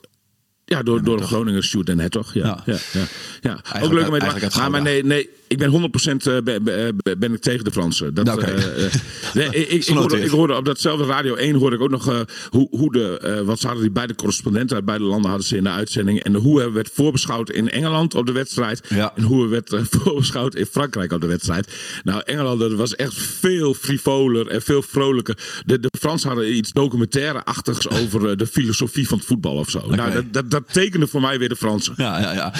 ja, 0.64 0.82
door, 0.82 1.02
door 1.02 1.22
Groninger 1.22 1.64
Sjoerd 1.64 1.88
en 1.88 1.98
Hertog. 1.98 2.34
Ja, 2.34 2.62
Ja. 2.64 2.76
ja. 2.92 3.00
Ja, 3.40 3.60
ja, 3.72 3.80
Ook 3.80 3.92
leuk 3.92 4.04
om 4.04 4.10
mee 4.10 4.20
te 4.20 4.26
maken. 4.26 4.52
uit 4.52 4.70
Maar, 4.70 4.82
nee, 4.82 5.04
nee, 5.04 5.30
ik 5.50 5.58
ben 5.58 5.70
100% 5.70 6.26
eh, 6.26 6.36
ben, 6.44 6.64
ben, 6.64 6.96
ben 7.18 7.32
ik 7.34 7.40
tegen 7.40 7.64
de 7.64 7.70
Fransen. 7.70 8.14
Dat, 8.14 8.24
Nou, 8.24 8.38
oké. 8.40 8.50
eh, 8.50 8.84
eh, 8.84 8.92
nee, 9.34 9.46
ik, 9.68 9.84
ik, 9.86 9.96
hoorde, 9.96 10.20
ik 10.20 10.30
hoorde 10.30 10.54
op 10.56 10.64
datzelfde 10.64 11.04
Radio 11.04 11.34
1 11.34 11.54
hoorde 11.54 11.76
ik 11.76 11.82
ook 11.82 11.90
nog 11.90 12.08
eh, 12.08 12.20
hoe, 12.48 12.68
hoe 12.70 12.92
de, 12.92 13.18
eh, 13.18 13.40
wat 13.40 13.62
hadden 13.62 13.82
die 13.82 13.90
beide 13.90 14.14
correspondenten 14.14 14.76
uit 14.76 14.84
beide 14.84 15.04
landen 15.04 15.28
hadden 15.30 15.46
ze 15.48 15.56
in 15.56 15.62
de 15.62 15.70
uitzending. 15.70 16.22
En 16.22 16.34
hoe 16.34 16.62
er 16.62 16.72
werd 16.72 16.90
voorbeschouwd 16.92 17.50
in 17.50 17.70
Engeland 17.70 18.14
op 18.14 18.26
de 18.26 18.32
wedstrijd. 18.32 18.86
Ja. 18.88 19.12
En 19.16 19.22
hoe 19.22 19.42
er 19.42 19.50
werd 19.50 19.72
eh, 19.72 19.80
voorbeschouwd 20.00 20.54
in 20.54 20.66
Frankrijk 20.66 21.12
op 21.12 21.20
de 21.20 21.26
wedstrijd. 21.26 21.72
Nou, 22.04 22.22
Engeland 22.24 22.60
dat 22.60 22.72
was 22.72 22.96
echt 22.96 23.14
veel 23.14 23.74
frivoler 23.74 24.48
en 24.48 24.62
veel 24.62 24.82
vrolijker. 24.82 25.38
De, 25.66 25.80
de 25.80 25.90
Fransen 25.98 26.28
hadden 26.28 26.56
iets 26.56 26.72
documentaire-achtigs 26.72 27.88
over 28.02 28.30
eh, 28.30 28.36
de 28.36 28.46
filosofie 28.46 29.08
van 29.08 29.18
het 29.18 29.26
voetbal 29.26 29.54
of 29.56 29.70
zo. 29.70 29.86
Nou, 29.88 30.12
dat, 30.12 30.24
dat, 30.32 30.50
dat 30.50 30.72
tekende 30.72 31.06
voor 31.06 31.20
mij 31.20 31.38
weer 31.38 31.48
de 31.48 31.56
Fransen. 31.56 31.94
Ja, 31.96 32.20
ja, 32.20 32.32
ja. 32.32 32.52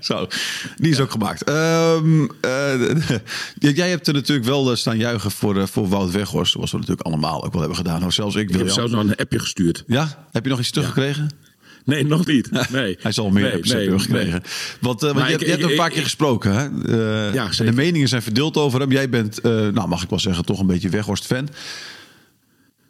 Zo, 0.00 0.26
die 0.76 0.90
is 0.90 1.00
ook 1.00 1.10
gemaakt. 1.10 1.44
Ehm, 1.62 2.26
eh, 2.40 3.16
jij 3.76 3.88
hebt 3.90 4.06
er 4.06 4.14
natuurlijk 4.14 4.46
wel 4.48 4.70
eh, 4.70 4.76
staan 4.76 4.98
juichen 4.98 5.30
voor, 5.30 5.56
eh, 5.60 5.66
voor 5.66 5.88
Wout 5.88 6.10
Weghorst. 6.10 6.52
Zoals 6.52 6.70
we 6.70 6.76
natuurlijk 6.78 7.06
allemaal 7.06 7.44
ook 7.44 7.50
wel 7.52 7.60
hebben 7.60 7.78
gedaan. 7.78 8.00
Nou, 8.00 8.12
zelfs 8.12 8.34
ik, 8.36 8.50
Ik 8.50 8.56
heb 8.56 8.68
zelfs 8.68 8.92
nog 8.92 9.04
een 9.04 9.16
appje 9.16 9.38
gestuurd. 9.38 9.84
Ja? 9.86 10.26
Heb 10.32 10.44
je 10.44 10.50
nog 10.50 10.58
iets 10.58 10.70
teruggekregen? 10.70 11.30
Nee, 11.84 12.06
nog 12.06 12.26
niet. 12.26 12.50
Nee. 12.70 12.96
Hij 13.00 13.12
zal 13.12 13.30
meer 13.30 13.42
nee, 13.42 13.52
hebben 13.52 14.00
gekregen. 14.00 14.30
nee. 14.30 14.40
Want, 14.80 15.00
want 15.00 15.16
je, 15.16 15.22
ik- 15.22 15.28
hebt- 15.30 15.40
je 15.42 15.48
hebt 15.50 15.62
ik- 15.62 15.70
een 15.70 15.76
paar 15.76 15.90
keer 15.90 16.02
gesproken. 16.02 16.52
Hè? 16.52 16.62
Ja, 17.32 17.48
de 17.48 17.72
meningen 17.72 18.08
zijn 18.08 18.22
verdeeld 18.22 18.56
over 18.56 18.80
hem. 18.80 18.92
Jij 18.92 19.08
bent, 19.08 19.42
nou 19.42 19.88
mag 19.88 20.02
ik 20.02 20.10
wel 20.10 20.18
zeggen, 20.18 20.44
toch 20.44 20.60
een 20.60 20.66
beetje 20.66 20.88
Weghorst-fan. 20.88 21.48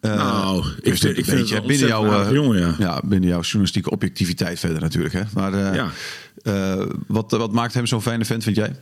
Nou, 0.02 0.66
ik 0.66 0.84
Dus 0.84 1.00
vind, 1.00 1.02
een 1.12 1.18
ik 1.18 1.24
vind 1.24 1.50
het 1.50 1.66
binnen 1.66 1.86
jouw, 1.88 2.22
eh, 2.24 2.30
jongen, 2.32 2.74
ja. 2.78 3.00
binnen 3.04 3.28
jouw 3.28 3.40
journalistieke 3.40 3.90
objectiviteit 3.90 4.58
verder 4.58 4.80
natuurlijk. 4.80 5.14
Hè? 5.14 5.22
Maar 5.34 5.52
eh, 5.54 5.74
Ja. 5.74 5.90
eh, 6.42 6.86
wat, 7.06 7.30
wat 7.30 7.52
maakt 7.52 7.74
hem 7.74 7.86
zo'n 7.86 8.02
fijne 8.02 8.24
vent, 8.24 8.42
vind 8.42 8.56
jij? 8.56 8.72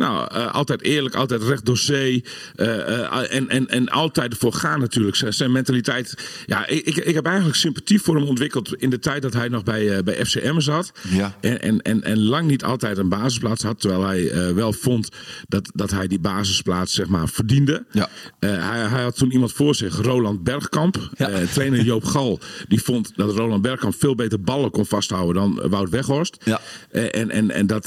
Nou, 0.00 0.28
eh, 0.30 0.54
altijd 0.54 0.82
eerlijk, 0.82 1.14
altijd 1.14 1.42
recht 1.42 1.64
door 1.64 1.78
zee. 1.78 2.24
eh, 2.56 3.04
eh, 3.04 3.34
en, 3.34 3.48
en, 3.48 3.68
en 3.68 3.88
altijd 3.88 4.32
ervoor 4.32 4.52
gaan 4.52 4.80
natuurlijk. 4.80 5.16
Zijn, 5.28 5.52
mentaliteit. 5.52 6.14
Ja, 6.46 6.66
ik, 6.66 6.96
ik, 6.96 7.14
heb 7.14 7.26
eigenlijk 7.26 7.56
sympathie 7.56 8.00
voor 8.00 8.16
hem 8.16 8.24
ontwikkeld 8.24 8.74
in 8.74 8.90
de 8.90 8.98
tijd 8.98 9.22
dat 9.22 9.32
hij 9.32 9.48
nog 9.48 9.62
bij, 9.62 10.02
bij 10.02 10.24
FCM 10.24 10.60
zat. 10.60 10.92
Ja. 11.08 11.36
En, 11.40 11.60
en, 11.60 11.82
en, 11.82 12.02
en 12.02 12.22
lang 12.22 12.48
niet 12.48 12.64
altijd 12.64 12.98
een 12.98 13.08
basisplaats 13.08 13.62
had. 13.62 13.80
Terwijl 13.80 14.04
hij 14.04 14.54
wel 14.54 14.72
vond 14.72 15.08
dat, 15.48 15.70
dat 15.74 15.90
hij 15.90 16.06
die 16.06 16.20
basisplaats 16.20 16.94
zeg 16.94 17.06
maar, 17.06 17.28
verdiende. 17.28 17.84
Ja. 17.90 18.08
Hij, 18.38 18.88
hij 18.88 19.02
had 19.02 19.16
toen 19.16 19.32
iemand 19.32 19.52
voor 19.52 19.74
zich, 19.74 19.96
Roland 19.96 20.42
Bergkamp. 20.42 21.10
Ja. 21.16 21.30
Trainer 21.52 21.82
Joop 21.84 22.04
Gal. 22.04 22.40
Die 22.68 22.82
vond 22.82 23.12
dat 23.16 23.34
Roland 23.34 23.62
Bergkamp 23.62 23.94
veel 23.98 24.14
beter 24.14 24.40
ballen 24.40 24.70
kon 24.70 24.86
vasthouden 24.86 25.34
dan 25.34 25.68
Wout 25.70 25.90
Weghorst. 25.90 26.36
Ja. 26.44 26.60
En, 26.90 27.30
en, 27.30 27.50
en 27.50 27.66
dat 27.66 27.86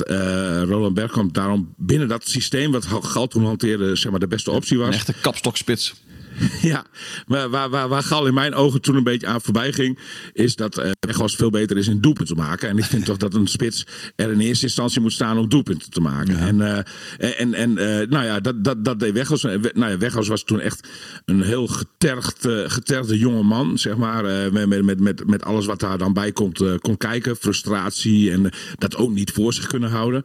Roland 0.67 0.93
Bergkamp 0.93 1.33
daarom 1.33 1.73
binnen 1.77 2.02
dat 2.07 2.27
systeem 2.27 2.71
wat 2.71 2.85
Gal 2.85 3.27
toen 3.27 3.45
hanteerde, 3.45 3.95
zeg 3.95 4.11
maar, 4.11 4.19
de 4.19 4.27
beste 4.27 4.51
optie 4.51 4.77
was. 4.77 4.87
Een 4.87 4.93
echte 4.93 5.13
kapstokspits. 5.21 5.93
Ja, 6.61 6.85
maar 7.27 7.49
waar, 7.49 7.69
waar, 7.69 7.87
waar 7.87 8.03
Gal 8.03 8.27
in 8.27 8.33
mijn 8.33 8.53
ogen 8.53 8.81
toen 8.81 8.95
een 8.95 9.03
beetje 9.03 9.27
aan 9.27 9.41
voorbij 9.41 9.73
ging, 9.73 9.99
is 10.33 10.55
dat 10.55 10.77
eh 10.77 10.91
Weghorst 10.99 11.35
veel 11.35 11.49
beter 11.49 11.77
is 11.77 11.87
in 11.87 12.01
doelpunten 12.01 12.35
te 12.35 12.41
maken. 12.41 12.69
En 12.69 12.77
ik 12.77 12.83
vind 12.83 13.05
toch 13.05 13.17
dat 13.17 13.33
een 13.33 13.47
spits 13.47 13.85
er 14.15 14.31
in 14.31 14.39
eerste 14.39 14.65
instantie 14.65 15.01
moet 15.01 15.13
staan 15.13 15.37
om 15.37 15.49
doelpunten 15.49 15.89
te 15.91 16.01
maken. 16.01 16.37
En, 16.37 16.61
eh, 16.61 17.39
en, 17.39 17.53
en 17.53 17.77
eh, 17.77 18.07
nou 18.07 18.25
ja, 18.25 18.39
dat, 18.39 18.63
dat, 18.63 18.85
dat 18.85 18.99
deed 18.99 19.13
Weghorst. 19.13 19.43
We- 19.43 19.71
Nou 19.73 19.91
ja, 19.91 19.97
Weghorst 19.97 20.29
was 20.29 20.43
toen 20.43 20.59
echt 20.59 20.87
een 21.25 21.41
heel 21.41 21.67
getergd, 21.67 22.47
getergde 22.65 23.17
jonge 23.17 23.43
man, 23.43 23.77
zeg 23.77 23.95
maar. 23.95 24.51
met, 24.51 24.83
met, 24.83 24.99
met, 24.99 25.27
met, 25.27 25.43
alles 25.43 25.65
wat 25.65 25.79
daar 25.79 25.97
dan 25.97 26.13
bij 26.13 26.31
komt, 26.31 26.63
kon 26.81 26.97
kijken. 26.97 27.35
Frustratie 27.35 28.31
en 28.31 28.49
dat 28.77 28.95
ook 28.95 29.11
niet 29.11 29.31
voor 29.31 29.53
zich 29.53 29.67
kunnen 29.67 29.89
houden. 29.89 30.23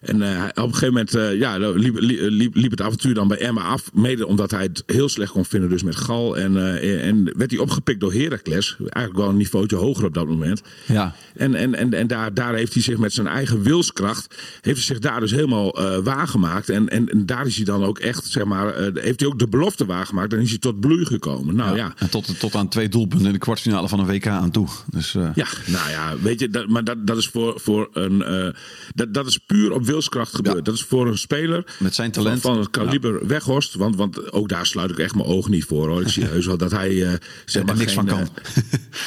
En 0.00 0.22
eh, 0.22 0.44
op 0.44 0.56
een 0.56 0.62
gegeven 0.74 0.86
moment 0.94 1.14
eh, 1.14 1.38
ja, 1.38 1.56
liep, 1.58 1.96
liep, 1.98 2.54
liep, 2.54 2.70
het 2.70 2.80
avontuur 2.82 3.14
dan 3.14 3.28
bij 3.28 3.38
Emma 3.38 3.62
af. 3.62 3.90
Mede 3.94 4.26
omdat 4.26 4.50
hij 4.50 4.62
het 4.62 4.82
heel 4.86 5.08
slecht 5.08 5.32
kon 5.32 5.44
vinden 5.44 5.70
dus 5.70 5.82
met 5.82 5.96
Gal. 5.96 6.36
En, 6.36 6.56
eh, 6.56 7.06
en 7.06 7.32
werd 7.36 7.50
hij 7.50 7.60
opgepikt 7.60 8.00
door 8.00 8.12
Heracles. 8.12 8.76
Eigenlijk 8.78 9.16
wel 9.16 9.28
een 9.28 9.36
niveautje 9.36 9.76
hoger 9.76 10.04
op 10.04 10.14
dat 10.14 10.26
moment. 10.26 10.62
Ja. 10.86 11.14
En, 11.36 11.54
en, 11.54 11.74
en, 11.74 11.92
en 11.92 12.06
daar, 12.06 12.34
daar 12.34 12.54
heeft 12.54 12.72
hij 12.74 12.82
zich 12.82 12.98
met 12.98 13.12
zijn 13.12 13.26
eigen 13.26 13.62
wilskracht... 13.62 14.34
heeft 14.60 14.76
hij 14.76 14.86
zich 14.86 14.98
daar 14.98 15.20
dus 15.20 15.30
helemaal 15.30 15.72
eh, 15.78 15.98
waargemaakt. 15.98 16.68
En, 16.68 16.88
en, 16.88 17.08
en 17.08 17.26
daar 17.26 17.46
is 17.46 17.56
hij 17.56 17.64
dan 17.64 17.84
ook 17.84 17.98
echt, 17.98 18.24
zeg 18.26 18.44
maar... 18.44 18.74
eh, 18.74 19.02
heeft 19.02 19.20
hij 19.20 19.28
ook 19.28 19.38
de 19.38 19.48
belofte 19.48 19.86
waargemaakt. 19.86 20.32
En 20.32 20.40
is 20.40 20.48
hij 20.50 20.58
tot 20.58 20.80
bloei 20.80 21.04
gekomen. 21.04 21.56
Nou 21.56 21.76
ja, 21.76 21.92
En 21.98 22.10
tot, 22.10 22.38
tot 22.38 22.54
aan 22.54 22.68
twee 22.68 22.88
doelpunten 22.88 23.26
in 23.26 23.32
de 23.32 23.38
kwartfinale 23.38 23.88
van 23.88 23.98
een 24.00 24.06
WK 24.06 24.26
aan 24.26 24.50
toe. 24.50 24.68
Dus, 24.90 25.14
eh, 25.14 25.28
ja, 25.34 25.46
nou 25.66 25.90
ja, 25.90 26.14
weet 26.22 26.40
je, 26.40 26.48
dat, 26.48 26.68
maar 26.68 26.84
dat, 26.84 27.06
dat 27.06 27.16
is 27.16 27.28
voor, 27.28 27.60
voor 27.60 27.88
een. 27.92 28.22
eh, 28.22 28.48
dat, 28.94 29.14
dat 29.14 29.26
is 29.26 29.38
puur 29.38 29.72
op 29.72 29.85
wilskracht 29.86 30.34
gebeurd. 30.34 30.56
Ja. 30.56 30.62
Dat 30.62 30.74
is 30.74 30.82
voor 30.82 31.06
een 31.06 31.18
speler. 31.18 31.64
Met 31.78 31.94
zijn 31.94 32.10
talent. 32.10 32.40
Van, 32.40 32.52
van 32.52 32.60
het 32.62 32.70
kaliber 32.70 33.26
Weghorst. 33.26 33.74
Want, 33.74 33.96
want 33.96 34.32
ook 34.32 34.48
daar 34.48 34.66
sluit 34.66 34.90
ik 34.90 34.98
echt 34.98 35.14
mijn 35.14 35.26
ogen 35.26 35.50
niet 35.50 35.64
voor 35.64 35.88
hoor. 35.88 36.00
Ik 36.02 36.08
zie 36.08 36.24
heus 36.34 36.46
wel 36.46 36.56
dat 36.56 36.70
hij. 36.70 37.02
eh 37.02 37.12
zeg 37.44 37.62
Er 37.62 37.66
maar 37.68 37.76
niks 37.76 37.92
geen, 37.92 38.08
van 38.08 38.18
kan. 38.18 38.28
eh, 38.44 38.62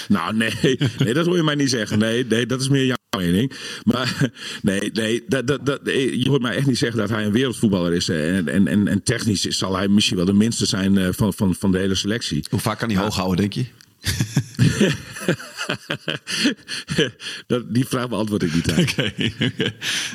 nou, 0.08 0.36
nee, 0.36 0.78
nee, 1.00 1.14
dat 1.14 1.26
hoor 1.26 1.36
je 1.36 1.44
mij 1.44 1.56
niet 1.56 1.70
zeggen. 1.70 2.00
Nee, 2.00 2.26
nee 2.26 2.46
dat 2.46 2.62
is 2.62 2.70
meer 2.70 2.86
jouw 2.86 2.98
mening. 3.18 3.54
Maar 3.84 4.32
nee, 4.62 4.90
nee 4.94 5.24
dat, 5.28 5.48
dat, 5.48 5.66
dat, 5.66 5.80
je 5.86 6.26
hoort 6.28 6.42
mij 6.42 6.56
echt 6.56 6.68
niet 6.68 6.78
zeggen 6.78 7.00
dat 7.00 7.10
hij 7.10 7.26
een 7.26 7.32
wereldvoetballer 7.32 7.94
is. 7.94 8.10
eh, 8.10 8.38
En, 8.38 8.48
en, 8.48 8.68
en, 8.68 8.88
en 8.88 9.04
technisch 9.04 9.42
zal 9.42 9.76
hij 9.76 9.88
misschien 9.88 10.18
wel 10.18 10.26
de 10.26 10.34
minste 10.34 10.66
zijn 10.66 10.98
eh, 10.98 11.08
van, 11.12 11.34
van, 11.34 11.56
van 11.56 11.72
de 11.72 11.78
hele 11.78 11.96
selectie. 11.96 12.46
Hoe 12.50 12.60
vaak 12.60 12.80
kan 12.80 12.90
hij 12.90 13.02
hoog 13.04 13.16
houden, 13.16 13.38
denk 13.50 13.54
je? 13.54 13.66
die 17.68 17.86
vraag 17.88 18.10
beantwoord 18.10 18.44
ik 18.44 18.54
niet 18.54 18.72
aan. 18.72 18.86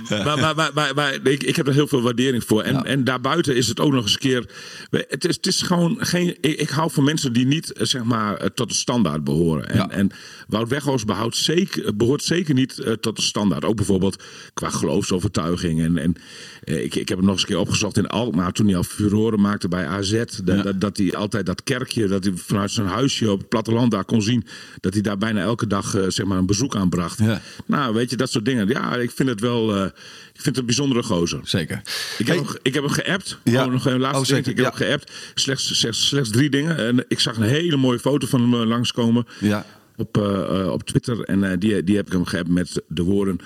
Maar, 0.25 0.39
maar, 0.39 0.55
maar, 0.55 0.71
maar, 0.75 0.95
maar 0.95 1.15
ik, 1.23 1.43
ik 1.43 1.57
heb 1.57 1.67
er 1.67 1.73
heel 1.73 1.87
veel 1.87 2.03
waardering 2.03 2.45
voor. 2.45 2.63
En, 2.63 2.85
en 2.85 3.05
daarbuiten 3.05 3.57
is 3.57 3.69
het 3.69 3.81
ook 3.81 3.93
nog 3.93 4.03
eens 4.03 4.13
een 4.13 4.19
keer. 4.19 4.51
Het 4.91 5.25
is, 5.25 5.37
het 5.37 5.47
is 5.47 5.63
gewoon 5.63 5.97
geen. 6.01 6.37
Ik, 6.41 6.69
hou 6.69 6.91
van 6.91 7.05
mensen 7.05 7.33
die 7.33 7.47
niet 7.47 7.73
eh, 7.73 7.87
zeg 7.87 8.05
maar 8.05 8.37
eh, 8.37 8.49
tot 8.55 8.69
de 8.69 8.75
standaard 8.75 9.25
behoren. 9.25 9.69
En, 9.69 9.91
en 9.91 10.11
Wout 10.49 10.69
Weghorst 10.69 11.07
behoudt 11.07 11.37
zeker, 11.37 11.97
behoort 11.97 12.23
zeker 12.23 12.55
niet 12.55 12.79
eh, 12.79 12.93
tot 12.93 13.17
de 13.17 13.23
standaard. 13.23 13.65
Ook 13.65 13.77
bijvoorbeeld 13.77 14.23
qua 14.55 14.71
geloofsovertuiging. 14.71 15.83
En, 15.83 15.99
en 15.99 16.17
ik, 16.65 16.95
ik 16.95 17.09
heb 17.09 17.19
het 17.19 17.27
nog 17.27 17.35
eens 17.35 17.43
een 17.43 17.49
keer 17.49 17.59
opgezocht 17.59 17.97
in 17.97 18.07
Alkmaar. 18.07 18.53
Toen 18.53 18.67
hij 18.67 18.77
al 18.77 18.83
furoren 18.83 19.41
maakte 19.41 19.69
bij 19.69 19.87
AZ. 19.87 20.11
Dat, 20.13 20.41
Ja. 20.45 20.63
dat, 20.63 20.81
dat 20.81 20.97
hij 20.97 21.15
altijd 21.15 21.47
dat 21.47 21.63
kerkje. 21.63 22.07
Dat 22.07 22.25
hij 22.25 22.33
vanuit 22.37 22.71
zijn 22.71 22.87
huisje 22.87 23.31
op 23.31 23.39
het 23.39 23.49
platteland 23.49 23.91
daar 23.91 24.05
kon 24.05 24.23
zien. 24.23 24.47
Dat 24.81 24.93
hij 24.93 25.03
daar 25.03 25.19
bijna 25.19 25.41
elke 25.41 25.67
dag 25.67 25.95
eh, 25.95 26.03
zeg 26.09 26.27
maar 26.27 26.39
een 26.39 26.47
bezoek 26.47 26.77
aanbracht. 26.77 27.19
Ja. 27.19 27.41
Nou, 27.67 27.95
weet 27.95 28.11
je, 28.11 28.17
dat 28.17 28.31
soort 28.31 28.45
dingen. 28.45 28.69
Ja, 28.69 28.97
ik 28.97 29.11
vind 29.11 29.29
het 29.29 29.41
wel. 29.41 29.75
eh, 29.77 29.85
ik 30.33 30.41
vind 30.41 30.47
het 30.47 30.57
een 30.57 30.67
bijzondere 30.67 31.03
gozer. 31.03 31.41
Zeker. 31.43 31.77
Ik 32.19 32.27
heb, 32.27 32.37
Hey, 32.37 32.37
hem, 32.37 32.57
ik 32.63 32.75
heb 32.75 32.83
hem 32.85 32.93
geappt. 32.93 33.39
Ja. 33.45 33.65
Oh, 33.65 33.73
nog 33.73 33.87
een 33.87 33.99
laatste 34.01 34.21
Oh, 34.21 34.27
zeker, 34.27 34.51
Ik 34.51 34.57
heb 34.57 34.67
ja. 34.73 34.79
hem 34.79 34.87
geappt. 34.89 35.13
Slechts, 35.35 35.79
slechts, 35.79 36.07
slechts 36.07 36.31
drie 36.31 36.51
dingen. 36.51 36.77
En 36.79 37.05
ik 37.09 37.21
zag 37.21 37.37
een 37.37 37.43
hele 37.43 37.77
mooie 37.77 37.99
foto 37.99 38.27
van 38.27 38.41
hem 38.41 38.61
eh, 38.61 38.67
langskomen 38.69 39.27
Ja. 39.41 39.67
op, 39.97 40.19
eh, 40.19 40.61
eh, 40.61 40.71
op 40.73 40.83
Twitter. 40.83 41.21
En 41.21 41.45
eh, 41.51 41.59
die, 41.59 41.85
die 41.85 41.97
heb 41.97 42.07
ik 42.07 42.13
hem 42.13 42.25
geappt 42.25 42.49
met 42.49 42.83
de 42.89 43.03
woorden 43.03 43.39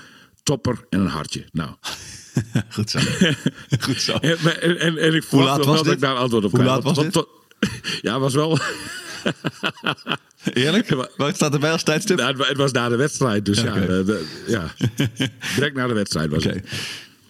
topper 0.43 0.85
en 0.89 0.99
een 0.99 1.07
hartje. 1.07 1.45
Nou, 1.51 1.69
Goed 2.75 2.89
zo. 2.89 2.99
Goed 3.85 4.01
zo. 4.01 4.13
en, 4.13 4.37
en, 4.61 4.79
en, 4.79 4.97
en 4.97 5.13
ik 5.13 5.23
verwacht 5.23 5.57
was 5.57 5.65
wel 5.65 5.75
dat 5.75 5.83
dit? 5.83 5.93
ik 5.93 5.99
daar 5.99 6.15
antwoord 6.15 6.43
op 6.45 6.51
Hoe 6.51 6.63
laat 6.63 6.83
was 6.83 6.95
Want- 6.95 7.13
dit? 7.13 7.25
Ja, 8.01 8.19
was 8.19 8.33
wel... 8.33 8.59
Eerlijk? 10.53 10.95
Wat 11.17 11.35
staat 11.35 11.53
erbij 11.53 11.71
als 11.71 11.83
tijdstip? 11.83 12.17
Nou, 12.17 12.29
het 12.29 12.37
wa- 12.37 12.47
het 12.47 12.57
was 12.57 12.71
na 12.71 12.89
de 12.89 12.95
wedstrijd, 12.95 13.45
dus 13.45 13.61
ja, 13.61 13.71
Oké. 13.71 13.85
de- 13.85 14.03
de- 14.05 14.25
ja. 14.47 14.73
Direct 15.55 15.75
na 15.75 15.87
de 15.87 15.93
wedstrijd 15.93 16.29
was 16.29 16.45
Oké. 16.45 16.53
het. 16.55 16.65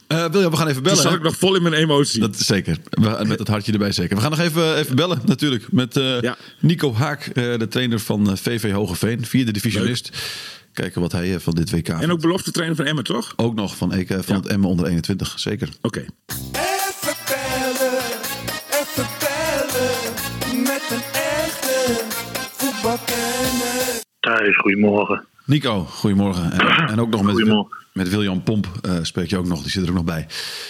Eh, 0.08 0.26
William, 0.32 0.52
we 0.52 0.58
gaan 0.58 0.68
even 0.68 0.74
Toen 0.76 0.84
bellen. 0.84 1.02
zat 1.02 1.12
hè? 1.12 1.18
ik 1.18 1.24
nog 1.24 1.36
vol 1.38 1.56
in 1.56 1.62
mijn 1.62 1.74
emotie. 1.74 2.20
Dat 2.20 2.40
zeker. 2.40 2.78
We- 2.90 3.24
Met 3.28 3.40
het 3.40 3.48
hartje 3.48 3.72
erbij 3.72 3.92
zeker. 3.92 4.16
We 4.16 4.22
gaan 4.22 4.30
nog 4.32 4.40
even, 4.40 4.76
even 4.76 4.96
bellen 4.96 5.22
natuurlijk. 5.26 5.72
Met 5.72 5.98
eh, 5.98 6.22
Ja. 6.22 6.38
Nico 6.60 6.94
Haak, 6.94 7.26
eh, 7.26 7.34
de 7.58 7.68
trainer 7.68 8.00
van 8.00 8.38
VV 8.38 8.72
Hogeveen. 8.72 9.26
Vierde 9.26 9.52
divisionist. 9.52 10.10
Kijken 10.80 11.02
wat 11.02 11.12
hij 11.12 11.34
eh, 11.34 11.40
van 11.40 11.54
dit 11.54 11.72
WK 11.72 11.88
En 11.88 11.98
vindt. 11.98 12.14
ook 12.14 12.22
belofte 12.22 12.52
trainer 12.52 12.76
van 12.78 12.86
Emmen, 12.86 13.04
toch? 13.04 13.34
Ook 13.36 13.56
nog 13.56 13.78
van, 13.78 13.94
EK, 13.94 14.08
van 14.08 14.24
Ja. 14.28 14.36
het 14.36 14.48
Emmen 14.48 14.70
onder 14.70 14.86
21. 14.86 15.40
Zeker. 15.40 15.70
Oké. 15.82 16.00
Even 16.00 17.16
bellen, 17.28 18.00
even 18.72 19.08
bellen. 19.20 20.64
Met 20.64 20.84
een 20.90 21.04
echte 21.14 22.04
voetbalkenner. 22.52 24.02
Thijs, 24.20 24.58
goedemorgen. 24.58 25.26
Nico, 25.50 25.84
goedemorgen. 25.84 26.52
En, 26.52 26.88
en 26.88 27.00
ook 27.00 27.10
nog 27.10 27.24
met, 27.24 27.66
met 27.94 28.10
William 28.10 28.44
Pomp 28.44 28.68
eh, 28.82 28.98
spreek 29.02 29.30
je 29.30 29.38
ook 29.38 29.48
nog. 29.48 29.62
Die 29.62 29.72
zit 29.72 29.84
er 29.84 29.90
ook 29.90 29.96
nog 29.96 30.04
bij. 30.04 30.28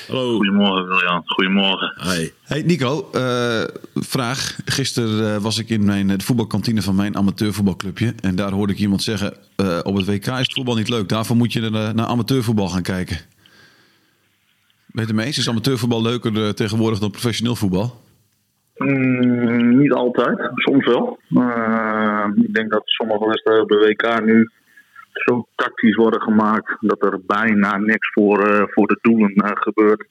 Hallo. 0.07 0.35
Goedemorgen, 0.35 0.87
Wiljan. 0.87 1.21
Goedemorgen. 1.25 1.93
Hi. 2.03 2.29
Hey 2.43 2.61
Nico, 2.61 3.09
eh, 3.11 3.63
vraag. 3.93 4.59
Gisteren 4.65 5.35
eh, 5.35 5.41
was 5.41 5.57
ik 5.57 5.69
in 5.69 5.85
mijn, 5.85 6.07
de 6.07 6.23
voetbalkantine 6.23 6.81
van 6.81 6.95
mijn 6.95 7.17
amateurvoetbalclubje. 7.17 8.13
En 8.21 8.35
daar 8.35 8.51
hoorde 8.51 8.73
ik 8.73 8.79
iemand 8.79 9.03
zeggen, 9.03 9.33
op 9.83 9.95
het 9.95 10.05
WK 10.05 10.27
is 10.27 10.37
het 10.37 10.53
voetbal 10.53 10.75
niet 10.75 10.89
leuk. 10.89 11.09
Daarvoor 11.09 11.35
moet 11.35 11.53
je 11.53 11.69
naar, 11.69 11.95
naar 11.95 12.05
amateurvoetbal 12.05 12.67
gaan 12.67 12.81
kijken. 12.81 13.17
Ben 14.85 15.07
je 15.07 15.13
het 15.13 15.25
eens? 15.25 15.37
Is 15.37 15.49
amateurvoetbal 15.49 16.01
leuker 16.01 16.55
tegenwoordig 16.55 16.99
dan 16.99 17.11
professioneel 17.11 17.55
voetbal? 17.55 18.01
Mm, 18.75 19.77
niet 19.77 19.93
altijd, 19.93 20.51
soms 20.53 20.85
wel. 20.85 21.19
Ik 22.35 22.53
denk 22.53 22.71
dat 22.71 22.81
sommige 22.85 23.25
wedstrijden 23.25 23.63
op 23.63 23.69
de 23.69 23.77
WK 23.77 24.25
nu 24.25 24.49
zo 25.25 25.45
tactisch 25.55 25.95
worden 25.95 26.21
gemaakt 26.21 26.77
dat 26.79 27.03
er 27.03 27.19
bijna 27.25 27.77
niks 27.77 28.11
voor, 28.11 28.47
eh, 28.47 28.63
voor 28.67 28.87
de 28.87 28.99
doelen 29.01 29.33
eh, 29.33 29.51
gebeurt. 29.53 30.07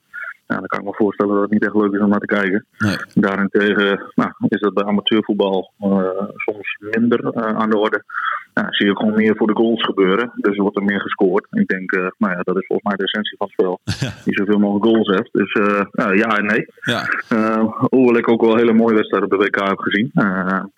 Ja, 0.50 0.56
dan 0.56 0.66
kan 0.66 0.78
ik 0.78 0.84
me 0.84 0.94
voorstellen 0.94 1.32
dat 1.34 1.42
het 1.42 1.50
niet 1.52 1.64
echt 1.64 1.74
leuk 1.74 1.92
is 1.92 2.00
om 2.00 2.08
naar 2.08 2.18
te 2.26 2.34
kijken. 2.38 2.66
Nee. 2.78 2.96
Daarentegen 3.14 4.12
nou, 4.14 4.30
is 4.48 4.60
dat 4.60 4.74
bij 4.74 4.84
amateurvoetbal 4.84 5.72
eh, 5.78 5.88
soms 6.36 6.76
minder 6.78 7.24
eh, 7.24 7.56
aan 7.56 7.70
de 7.70 7.76
orde. 7.78 8.04
Ja, 8.54 8.66
zie 8.70 8.86
je 8.86 8.96
gewoon 8.96 9.14
meer 9.14 9.36
voor 9.36 9.46
de 9.46 9.54
goals 9.54 9.82
gebeuren. 9.84 10.30
Dus 10.34 10.56
er 10.56 10.62
wordt 10.62 10.76
er 10.76 10.84
meer 10.84 11.00
gescoord. 11.00 11.46
Ik 11.50 11.66
denk, 11.68 11.92
eh, 11.92 12.06
nou 12.18 12.32
ja, 12.32 12.40
dat 12.42 12.56
is 12.56 12.66
volgens 12.66 12.88
mij 12.88 12.96
de 12.96 13.02
essentie 13.04 13.36
van 13.36 13.46
het 13.46 13.56
spel. 13.58 13.80
Die 14.24 14.34
zoveel 14.36 14.58
mogelijk 14.58 14.84
goals 14.84 15.08
heeft. 15.08 15.28
Dus 15.32 15.52
eh, 15.52 15.84
ja, 15.92 16.12
ja 16.12 16.36
en 16.38 16.46
nee. 16.46 16.66
Ja, 16.80 17.08
hoewel 17.90 18.16
ik 18.16 18.28
ook 18.30 18.40
wel 18.40 18.56
hele 18.56 18.72
mooie 18.72 18.94
wedstrijden 18.94 19.30
op 19.32 19.38
de 19.38 19.44
WK 19.46 19.68
heb 19.68 19.78
gezien. 19.78 20.10
Nou, 20.12 20.68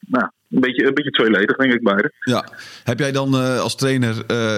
een, 0.50 0.60
beetje, 0.60 0.86
een 0.86 0.94
beetje 0.94 1.10
tweeledig, 1.10 1.56
denk 1.56 1.72
ik, 1.72 1.82
beide. 1.82 2.12
ja. 2.20 2.44
Heb 2.84 2.98
jij 2.98 3.12
dan 3.12 3.34
als 3.34 3.76
trainer, 3.76 4.14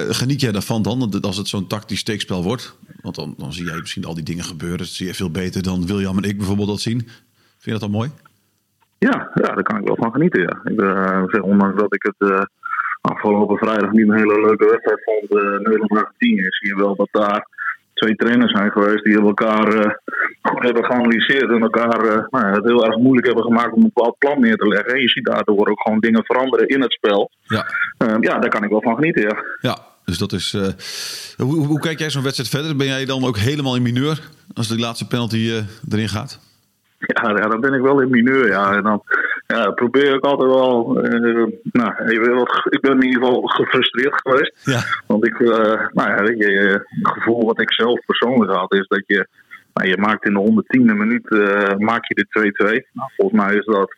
geniet 0.08 0.40
jij 0.40 0.52
daarvan 0.52 0.82
dan? 0.82 1.10
Dat- 1.10 1.26
Als 1.26 1.36
het 1.36 1.48
zo'n 1.48 1.66
tactisch 1.66 1.98
steekspel 1.98 2.42
wordt? 2.42 2.78
Want 3.02 3.14
dan, 3.14 3.34
dan 3.36 3.52
zie 3.52 3.64
jij 3.64 3.78
misschien 3.78 4.04
al 4.04 4.14
die 4.14 4.24
dingen 4.24 4.44
gebeuren. 4.44 4.78
Dat 4.78 4.86
zie 4.86 5.06
je 5.06 5.14
veel 5.14 5.30
beter 5.30 5.62
dan 5.62 5.86
William 5.86 6.16
en 6.16 6.28
ik 6.30 6.36
bijvoorbeeld 6.36 6.68
dat 6.68 6.80
zien. 6.80 6.98
Vind 6.98 7.64
je 7.64 7.70
dat 7.70 7.80
dan 7.80 7.90
mooi? 7.90 8.10
Ja, 8.98 9.30
ja, 9.34 9.54
daar 9.54 9.62
kan 9.62 9.80
ik 9.80 9.86
wel 9.86 9.96
van 9.96 10.12
genieten. 10.12 10.40
Ja. 10.40 10.60
Ik 10.64 10.80
eh, 10.80 11.22
zeg, 11.26 11.42
ondanks 11.42 11.80
dat 11.80 11.94
ik 11.94 12.02
het 12.02 12.30
eh, 12.30 12.42
afgelopen 13.00 13.56
vrijdag 13.56 13.90
niet 13.90 14.08
een 14.08 14.16
hele 14.16 14.40
leuke 14.40 14.66
wedstrijd 14.66 15.02
vond, 15.04 15.42
eh 15.42 15.58
Nederland-Argentinië, 15.58 16.46
zie 16.48 16.68
je 16.68 16.76
wel 16.76 16.96
dat 16.96 17.08
daar 17.10 17.48
twee 17.94 18.16
trainers 18.16 18.52
zijn 18.52 18.70
geweest 18.70 19.04
die 19.04 19.20
elkaar 19.20 20.00
goed 20.42 20.62
hebben 20.62 20.84
geanalyseerd 20.84 21.50
en 21.50 21.62
elkaar 21.62 22.26
nou 22.30 22.46
ja, 22.46 22.50
het 22.50 22.64
heel 22.64 22.86
erg 22.86 22.96
moeilijk 22.96 23.26
hebben 23.26 23.44
gemaakt 23.44 23.72
om 23.72 23.82
een 23.82 23.92
bepaald 23.94 24.18
plan 24.18 24.40
neer 24.40 24.56
te 24.56 24.68
leggen. 24.68 24.94
En 24.94 25.00
je 25.00 25.08
ziet 25.08 25.24
daardoor 25.24 25.68
ook 25.68 25.80
gewoon 25.80 26.00
dingen 26.00 26.24
veranderen 26.24 26.68
in 26.68 26.80
het 26.80 26.92
spel. 26.92 27.30
Ja. 27.42 27.66
Ja, 28.20 28.38
daar 28.38 28.50
kan 28.50 28.64
ik 28.64 28.70
wel 28.70 28.82
van 28.82 28.94
genieten, 28.94 29.22
ja. 29.22 29.44
Ja, 29.60 29.78
dus 30.04 30.18
dat 30.18 30.32
is. 30.32 30.54
eh, 30.54 30.68
hoe, 31.46 31.66
hoe, 31.66 31.80
kijk 31.80 31.98
jij 31.98 32.10
zo'n 32.10 32.22
wedstrijd 32.22 32.50
verder? 32.50 32.76
Ben 32.76 32.86
jij 32.86 33.04
dan 33.04 33.24
ook 33.24 33.36
helemaal 33.36 33.76
in 33.76 33.82
mineur 33.82 34.20
als 34.54 34.68
die 34.68 34.78
laatste 34.78 35.06
penalty 35.06 35.36
eh, 35.36 35.92
erin 35.92 36.08
gaat? 36.08 36.38
Ja, 36.98 37.28
ja, 37.30 37.48
dan 37.48 37.60
ben 37.60 37.72
ik 37.74 37.80
wel 37.80 38.00
in 38.00 38.10
mineur. 38.10 38.48
Ja. 38.48 38.72
En 38.76 38.82
dan 38.82 39.02
ja, 39.46 39.70
probeer 39.70 40.14
ik 40.14 40.24
altijd 40.24 40.50
wel. 40.50 41.00
eh, 41.02 41.46
nou, 41.72 41.94
even 42.06 42.34
wat, 42.34 42.66
ik 42.70 42.80
ben 42.80 42.92
in 42.92 43.02
ieder 43.06 43.22
geval 43.22 43.42
gefrustreerd 43.42 44.20
geweest. 44.20 44.52
Ja. 44.64 44.80
Want 45.06 45.26
ik, 45.26 45.38
nou 45.38 46.08
ja, 46.10 46.22
weet 46.22 46.38
je, 46.38 46.84
het 47.02 47.12
gevoel 47.12 47.44
wat 47.44 47.60
ik 47.60 47.72
zelf 47.72 48.00
persoonlijk 48.06 48.52
had 48.52 48.74
is 48.74 48.86
dat 48.88 49.02
je. 49.06 49.26
Nou, 49.74 49.88
je 49.88 49.98
maakt 49.98 50.24
in 50.24 50.34
de 50.34 50.64
110e 50.64 50.96
minuut 50.96 51.30
maak 51.80 52.04
je 52.08 52.14
de 52.14 52.52
2-2. 52.84 52.90
Nou, 52.92 53.10
volgens 53.16 53.42
mij 53.42 53.54
is 53.56 53.64
dat 53.64 53.94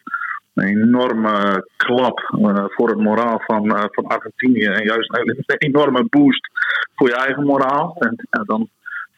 een 0.54 0.66
enorme 0.66 1.66
klap 1.76 2.18
eh, 2.18 2.64
voor 2.66 2.88
het 2.88 2.98
moraal 2.98 3.40
van, 3.46 3.76
eh, 3.76 3.84
van 3.90 4.06
Argentinië. 4.06 4.64
En 4.64 4.84
juist 4.84 5.16
een, 5.16 5.44
een 5.46 5.58
enorme 5.58 6.04
boost 6.08 6.48
voor 6.94 7.08
je 7.08 7.16
eigen 7.16 7.44
moraal. 7.44 7.96
En 7.98 8.26
ja, 8.30 8.42
dan 8.44 8.68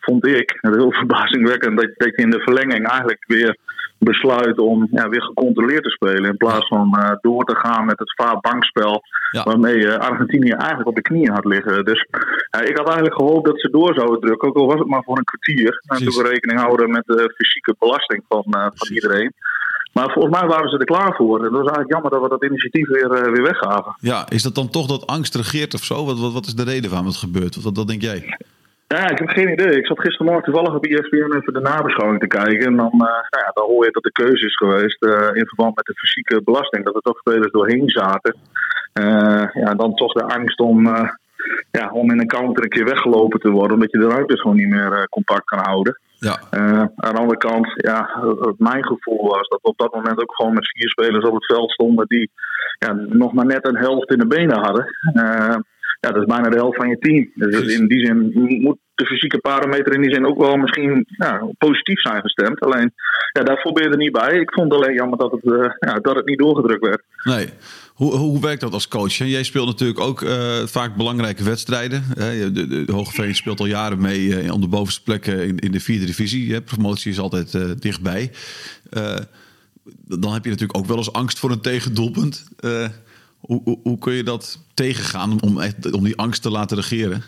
vond 0.00 0.26
ik 0.26 0.58
het 0.60 0.74
heel 0.74 0.92
verbazingwekkend 1.02 1.80
dat, 1.80 1.90
dat 1.96 2.12
je 2.16 2.22
in 2.22 2.30
de 2.30 2.40
verlenging 2.40 2.88
eigenlijk 2.88 3.24
weer 3.26 3.56
besluit 3.98 4.58
om 4.58 4.88
ja, 4.90 5.08
weer 5.08 5.22
gecontroleerd 5.22 5.82
te 5.82 5.90
spelen. 5.90 6.30
In 6.30 6.36
plaats 6.36 6.68
van 6.68 6.96
eh, 6.98 7.16
door 7.20 7.44
te 7.44 7.56
gaan 7.56 7.84
met 7.84 7.98
het 7.98 8.14
vaak 8.14 8.40
bankspel. 8.40 9.02
Ja. 9.30 9.42
Waarmee 9.42 9.78
je 9.78 9.98
Argentinië 9.98 10.50
eigenlijk 10.50 10.88
op 10.88 10.94
de 10.94 11.02
knieën 11.02 11.32
had 11.32 11.44
liggen. 11.44 11.84
Dus 11.84 12.00
ik 12.64 12.76
had 12.76 12.86
eigenlijk 12.86 13.14
gehoopt 13.14 13.46
dat 13.46 13.60
ze 13.60 13.70
door 13.70 13.94
zouden 13.94 14.20
drukken. 14.20 14.48
Ook 14.48 14.56
al 14.56 14.66
was 14.66 14.78
het 14.78 14.88
maar 14.88 15.02
voor 15.02 15.18
een 15.18 15.24
kwartier. 15.24 15.82
En 15.86 15.98
toen 15.98 16.22
we 16.22 16.28
rekening 16.28 16.60
houden 16.60 16.90
met 16.90 17.02
de 17.06 17.34
fysieke 17.36 17.74
belasting 17.78 18.24
van, 18.28 18.44
van 18.74 18.88
iedereen. 18.94 19.32
Maar 19.96 20.10
volgens 20.10 20.38
mij 20.38 20.48
waren 20.48 20.70
ze 20.70 20.78
er 20.78 20.84
klaar 20.84 21.14
voor. 21.16 21.36
En 21.36 21.42
dat 21.42 21.52
was 21.52 21.70
eigenlijk 21.70 21.92
jammer 21.92 22.10
dat 22.10 22.22
we 22.22 22.28
dat 22.28 22.44
initiatief 22.44 22.88
weer, 22.88 23.10
eh, 23.10 23.32
weer 23.32 23.42
weggaven. 23.42 23.96
Ja, 24.00 24.26
is 24.28 24.42
dat 24.42 24.54
dan 24.54 24.70
toch 24.70 24.86
dat 24.86 25.06
angst 25.06 25.34
regeert 25.34 25.74
of 25.74 25.84
zo? 25.84 26.04
Wat, 26.04 26.18
wat, 26.20 26.32
wat 26.32 26.46
is 26.46 26.54
de 26.54 26.64
reden 26.64 26.90
van 26.90 27.04
wat 27.04 27.16
gebeurt? 27.16 27.62
Wat, 27.62 27.76
wat 27.76 27.88
denk 27.88 28.02
jij? 28.02 28.38
Ja, 28.86 29.10
ik 29.10 29.18
heb 29.18 29.28
geen 29.28 29.52
idee. 29.52 29.76
Ik 29.76 29.86
zat 29.86 30.00
gistermorgen 30.00 30.44
toevallig 30.44 30.74
op 30.74 30.84
ESPN 30.84 31.36
even 31.36 31.52
de 31.52 31.60
nabeschouwing 31.60 32.20
te 32.20 32.26
kijken. 32.26 32.66
En 32.66 32.76
dan, 32.76 32.92
eh, 32.92 32.98
nou 33.32 33.42
ja, 33.44 33.50
dan 33.54 33.66
hoor 33.66 33.84
je 33.84 33.90
dat 33.90 34.02
de 34.02 34.12
keuze 34.12 34.46
is 34.46 34.56
geweest 34.56 35.02
eh, 35.02 35.40
in 35.40 35.46
verband 35.46 35.76
met 35.76 35.84
de 35.84 35.94
fysieke 35.94 36.42
belasting. 36.44 36.84
Dat 36.84 36.94
er 36.94 37.00
toch 37.00 37.18
spelers 37.18 37.52
doorheen 37.52 37.88
zaten. 37.88 38.36
Ja, 39.52 39.74
dan 39.76 39.94
toch 39.94 40.12
de 40.12 40.24
angst 40.24 40.60
om, 40.60 40.86
ja, 41.70 41.90
om 41.92 42.10
in 42.10 42.20
een 42.20 42.26
counter 42.26 42.62
een 42.62 42.68
keer 42.68 42.84
weggelopen 42.84 43.40
te 43.40 43.50
worden. 43.50 43.72
Omdat 43.72 43.90
je 43.90 43.98
de 43.98 44.08
ruimte 44.08 44.38
gewoon 44.38 44.56
niet 44.56 44.68
meer 44.68 45.06
compact 45.10 45.44
kan 45.44 45.58
houden. 45.58 45.98
Ja, 46.18 46.40
Eh, 46.50 46.80
aan 46.80 47.14
de 47.14 47.20
andere 47.20 47.38
kant, 47.38 47.72
ja, 47.76 48.08
mijn 48.58 48.84
gevoel 48.84 49.28
was 49.28 49.48
dat 49.48 49.58
we 49.62 49.68
op 49.68 49.78
dat 49.78 49.94
moment 49.94 50.20
ook 50.20 50.34
gewoon 50.34 50.54
met 50.54 50.70
vier 50.72 50.88
spelers 50.88 51.24
op 51.24 51.34
het 51.34 51.46
veld 51.46 51.70
stonden 51.70 52.06
die 52.08 52.30
ja, 52.78 52.92
nog 52.92 53.32
maar 53.32 53.46
net 53.46 53.66
een 53.66 53.76
helft 53.76 54.10
in 54.10 54.18
de 54.18 54.26
benen 54.26 54.58
hadden. 54.58 54.86
Eh, 55.14 55.56
ja, 56.06 56.12
dat 56.12 56.22
is 56.22 56.34
bijna 56.34 56.48
de 56.48 56.56
helft 56.56 56.76
van 56.76 56.88
je 56.88 56.98
team. 56.98 57.30
Dus 57.34 57.74
in 57.74 57.86
die 57.86 58.06
zin 58.06 58.30
moet 58.62 58.78
de 58.94 59.06
fysieke 59.06 59.38
parameter 59.38 59.94
in 59.94 60.02
die 60.02 60.14
zin 60.14 60.26
ook 60.26 60.38
wel 60.38 60.56
misschien 60.56 61.04
ja, 61.06 61.48
positief 61.58 62.00
zijn 62.00 62.20
gestemd. 62.20 62.60
Alleen, 62.60 62.92
ja, 63.32 63.42
daar 63.42 63.60
probeerde 63.60 63.90
er 63.90 63.96
niet 63.96 64.12
bij. 64.12 64.40
Ik 64.40 64.52
vond 64.52 64.72
alleen 64.72 64.94
jammer 64.94 65.18
dat 65.18 65.30
het, 65.30 65.44
eh, 65.44 65.70
ja, 65.78 65.94
dat 65.94 66.16
het 66.16 66.26
niet 66.26 66.38
doorgedrukt 66.38 66.86
werd. 66.86 67.02
nee. 67.24 67.48
Hoe, 67.94 68.14
hoe 68.14 68.40
werkt 68.40 68.60
dat 68.60 68.72
als 68.72 68.88
coach? 68.88 69.12
Jij 69.12 69.42
speelt 69.42 69.66
natuurlijk 69.66 70.00
ook 70.00 70.22
eh, 70.22 70.56
vaak 70.64 70.96
belangrijke 70.96 71.44
wedstrijden. 71.44 72.02
De, 72.14 72.50
de, 72.52 72.84
de 72.84 72.92
Hogeveen 72.92 73.34
speelt 73.34 73.60
al 73.60 73.66
jaren 73.66 74.00
mee 74.00 74.40
eh, 74.40 74.52
om 74.52 74.60
de 74.60 74.68
bovenste 74.68 75.02
plekken 75.02 75.46
in, 75.46 75.58
in 75.58 75.72
de 75.72 75.80
vierde 75.80 76.06
divisie. 76.06 76.52
hè? 76.52 76.62
Promotie 76.62 77.10
is 77.10 77.18
altijd 77.18 77.80
dichtbij. 77.82 78.30
Dan 80.06 80.32
heb 80.32 80.44
je 80.44 80.50
natuurlijk 80.50 80.78
ook 80.78 80.86
wel 80.86 80.96
eens 80.96 81.12
angst 81.12 81.38
voor 81.38 81.50
een 81.50 81.60
tegendoelpunt. 81.60 82.48
Hoe, 83.40 83.60
hoe, 83.64 83.78
hoe 83.82 83.98
kun 83.98 84.12
je 84.12 84.22
dat 84.22 84.64
tegengaan 84.74 85.42
om, 85.42 85.60
echt, 85.60 85.92
om 85.92 86.04
die 86.04 86.16
angst 86.16 86.42
te 86.42 86.50
laten 86.50 86.76
regeren? 86.76 87.22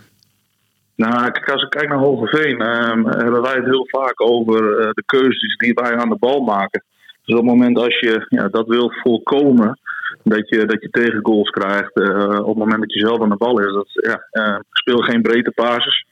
Nou, 0.95 1.31
kijk, 1.31 1.51
als 1.51 1.63
ik 1.63 1.71
kijk 1.71 1.89
naar 1.89 1.99
Hogeveen, 1.99 2.61
ehm, 2.61 3.05
hebben 3.05 3.43
wij 3.43 3.55
het 3.55 3.65
heel 3.65 3.87
vaak 3.91 4.21
over 4.21 4.79
eh, 4.79 4.91
de 4.93 5.03
keuzes 5.07 5.57
die 5.57 5.75
wij 5.75 5.97
aan 5.97 6.09
de 6.09 6.19
bal 6.19 6.41
maken. 6.41 6.83
Dus 7.25 7.37
op 7.37 7.43
het 7.45 7.55
moment 7.55 7.79
als 7.79 7.99
je 7.99 8.27
ja, 8.29 8.49
dat 8.49 8.67
wil 8.67 8.93
voorkomen, 9.03 9.79
dat 10.23 10.49
je, 10.49 10.67
dat 10.67 10.83
je 10.83 10.91
tegengoals 10.91 11.51
krijgt, 11.51 11.95
eh, 11.95 12.39
op 12.39 12.47
het 12.47 12.57
moment 12.57 12.81
dat 12.81 12.93
je 12.93 13.07
zelf 13.07 13.21
aan 13.21 13.29
de 13.29 13.37
bal 13.37 13.61
is, 13.61 13.73
dat, 13.73 13.89
ja, 13.93 14.27
eh, 14.31 14.59
speel 14.71 14.99
geen 14.99 15.23
breedte 15.23 15.51
passes. 15.51 16.07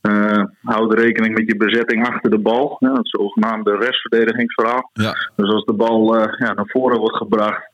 Eh, 0.00 0.44
houd 0.62 0.94
rekening 0.94 1.34
met 1.34 1.46
je 1.46 1.56
bezetting 1.56 2.06
achter 2.06 2.30
de 2.30 2.38
bal, 2.38 2.76
ja, 2.78 2.92
het 2.92 3.08
zogenaamde 3.08 3.76
restverdedigingsverhaal. 3.76 4.90
Ja, 4.92 5.14
Dus 5.36 5.50
als 5.50 5.64
de 5.64 5.72
bal 5.72 6.16
ja, 6.16 6.52
naar 6.52 6.68
voren 6.68 6.98
wordt 6.98 7.16
gebracht, 7.16 7.69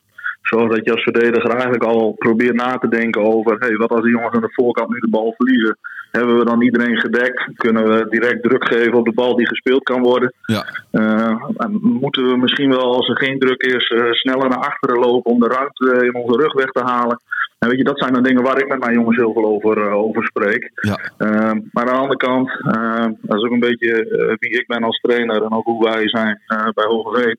zodat 0.49 0.85
je 0.85 0.91
als 0.91 1.03
verdediger 1.03 1.49
eigenlijk 1.49 1.83
al 1.83 2.11
probeert 2.11 2.55
na 2.55 2.77
te 2.77 2.87
denken 2.87 3.21
over: 3.21 3.55
hey, 3.59 3.75
wat 3.75 3.89
als 3.91 4.01
die 4.01 4.11
jongens 4.11 4.35
aan 4.35 4.41
de 4.41 4.53
voorkant 4.53 4.89
nu 4.89 4.99
de 4.99 5.09
bal 5.09 5.33
verliezen? 5.37 5.77
Hebben 6.11 6.37
we 6.37 6.45
dan 6.45 6.61
iedereen 6.61 6.97
gedekt? 6.97 7.49
Kunnen 7.55 7.83
we 7.83 8.07
direct 8.09 8.43
druk 8.43 8.67
geven 8.67 8.93
op 8.93 9.05
de 9.05 9.13
bal 9.13 9.35
die 9.35 9.47
gespeeld 9.47 9.83
kan 9.83 10.01
worden? 10.01 10.33
ja, 10.45 10.65
Eh, 10.91 11.43
en 11.57 11.79
moeten 11.81 12.25
we 12.29 12.37
misschien 12.37 12.69
wel, 12.69 12.95
als 12.95 13.09
er 13.09 13.17
geen 13.17 13.39
druk 13.39 13.61
is, 13.61 13.87
eh, 13.87 14.11
sneller 14.11 14.49
naar 14.49 14.57
achteren 14.57 14.99
lopen 14.99 15.31
om 15.31 15.39
de 15.39 15.47
ruimte 15.47 16.05
in 16.05 16.15
onze 16.15 16.37
rug 16.41 16.53
weg 16.53 16.71
te 16.71 16.83
halen? 16.83 17.19
En 17.59 17.69
weet 17.69 17.77
je, 17.77 17.83
dat 17.83 17.99
zijn 17.99 18.13
dan 18.13 18.23
dingen 18.23 18.43
waar 18.43 18.61
ik 18.61 18.67
met 18.67 18.79
mijn 18.79 18.93
jongens 18.93 19.17
heel 19.17 19.33
veel 19.33 19.45
over, 19.45 19.87
eh, 19.87 19.93
over 19.93 20.23
spreek. 20.23 20.71
ja. 20.73 20.99
Uh, 21.17 21.29
maar 21.71 21.87
aan 21.87 21.93
de 21.93 21.99
andere 21.99 22.17
kant, 22.17 22.49
uh, 22.49 23.05
dat 23.21 23.37
is 23.37 23.43
ook 23.43 23.51
een 23.51 23.59
beetje 23.59 24.05
uh, 24.05 24.33
wie 24.39 24.59
ik 24.59 24.67
ben 24.67 24.83
als 24.83 24.99
trainer 24.99 25.43
en 25.43 25.51
ook 25.51 25.65
hoe 25.65 25.83
wij 25.83 26.09
zijn 26.09 26.41
uh, 26.47 26.67
bij 26.73 26.85
Hogeveen. 26.85 27.37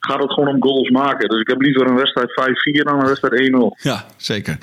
Gaat 0.00 0.22
het 0.22 0.32
gewoon 0.32 0.54
om 0.54 0.62
goals 0.62 0.90
maken. 0.90 1.28
Dus 1.28 1.40
ik 1.40 1.48
heb 1.48 1.60
liever 1.60 1.86
een 1.86 1.96
wedstrijd 1.96 2.30
5-4 2.30 2.82
dan 2.82 3.00
een 3.00 3.06
wedstrijd 3.06 3.50
1-0. 3.52 3.82
Ja, 3.82 4.04
zeker. 4.16 4.58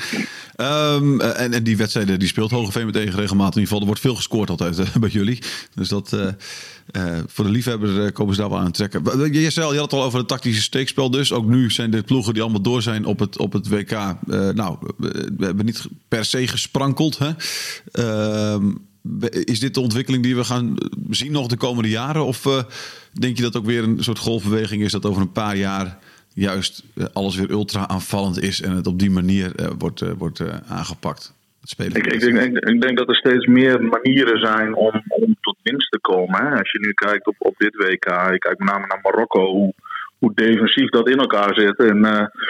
Um, 0.62 1.22
en, 1.22 1.54
en 1.54 1.64
die 1.64 1.78
wedstrijden 1.78 2.20
die 2.20 2.28
speelt 2.28 2.52
Hogeveen 2.52 2.86
meteen 2.86 3.10
regelmatig. 3.10 3.56
In 3.56 3.62
ieder 3.62 3.62
geval, 3.62 3.80
er 3.80 3.86
wordt 3.86 4.02
veel 4.02 4.16
gescoord 4.16 4.50
altijd 4.50 4.94
bij 5.00 5.10
jullie. 5.10 5.40
Dus 5.76 5.90
dat 5.90 6.12
uh, 6.14 7.18
voor 7.28 7.46
de 7.46 7.52
liefhebber 7.52 8.12
komen 8.12 8.36
ze 8.36 8.42
daar 8.42 8.50
wel 8.50 8.60
aan 8.60 8.66
het 8.66 8.74
trekken. 8.74 9.32
Jessel, 9.32 9.74
je 9.74 9.80
had 9.80 9.92
het 9.92 10.00
al 10.00 10.06
over 10.06 10.20
het 10.20 10.28
tactische 10.28 10.62
steekspel 10.62 11.12
dus. 11.12 11.34
Ook 11.34 11.46
nu 11.46 11.72
zijn 11.72 11.92
de 11.92 12.02
ploegen 12.02 12.34
die 12.34 12.42
allemaal 12.42 12.62
door 12.62 12.82
zijn 12.82 13.06
op 13.06 13.20
het, 13.20 13.38
op 13.38 13.54
het 13.54 13.70
WK. 13.70 13.92
nou, 14.54 14.78
we 14.98 15.46
hebben 15.46 15.66
niet 15.66 15.88
per 16.08 16.26
se 16.26 16.48
gesprankeld. 16.48 17.18
Hè? 17.18 17.32
Ehm, 17.92 18.72
is 19.30 19.60
dit 19.60 19.74
de 19.74 19.80
ontwikkeling 19.80 20.24
die 20.24 20.36
we 20.36 20.44
gaan 20.44 20.76
zien 21.10 21.32
nog 21.32 21.48
de 21.48 21.58
komende 21.58 21.90
jaren? 21.90 22.26
Of 22.26 22.46
uh, 22.46 22.64
denk 23.14 23.38
je 23.38 23.44
dat 23.44 23.58
ook 23.58 23.66
weer 23.66 23.84
een 23.84 24.04
soort 24.04 24.20
golfbeweging 24.20 24.84
is 24.84 24.92
dat 24.92 25.06
over 25.06 25.22
een 25.22 25.32
paar 25.32 25.56
jaar 25.56 25.98
juist 26.34 26.84
uh, 26.94 27.06
alles 27.14 27.36
weer 27.36 27.50
ultra 27.50 27.88
aanvallend 27.88 28.42
is 28.42 28.62
en 28.62 28.72
het 28.72 28.88
op 28.88 29.00
die 29.00 29.12
manier 29.12 29.52
uh, 29.60 29.68
wordt, 29.78 30.00
wordt 30.18 30.42
aangepakt? 30.68 31.34
Ik, 31.78 31.96
ik, 31.96 32.20
denk, 32.20 32.58
ik, 32.58 32.70
ik, 32.70 32.82
denk 32.82 32.98
dat 32.98 33.10
er 33.10 33.16
steeds 33.16 33.46
meer 33.46 33.84
manieren 33.84 34.40
zijn 34.40 34.76
om, 34.76 35.04
om 35.08 35.36
tot 35.42 35.58
winst 35.62 35.92
te 35.92 36.00
komen. 36.00 36.46
Hè? 36.46 36.58
Als 36.58 36.72
je 36.72 36.80
nu 36.80 36.94
kijkt 36.94 37.28
op, 37.28 37.36
op 37.38 37.58
dit 37.58 37.76
WK, 37.76 38.06
ik 38.34 38.40
kijk 38.40 38.58
met 38.58 38.70
name 38.70 38.88
naar 38.88 39.00
Marokko, 39.04 39.52
hoe, 39.52 39.74
hoe 40.20 40.32
defensief 40.34 40.90
dat 40.90 41.10
in 41.10 41.18
elkaar 41.18 41.54
zit 41.56 41.78
en 41.78 42.00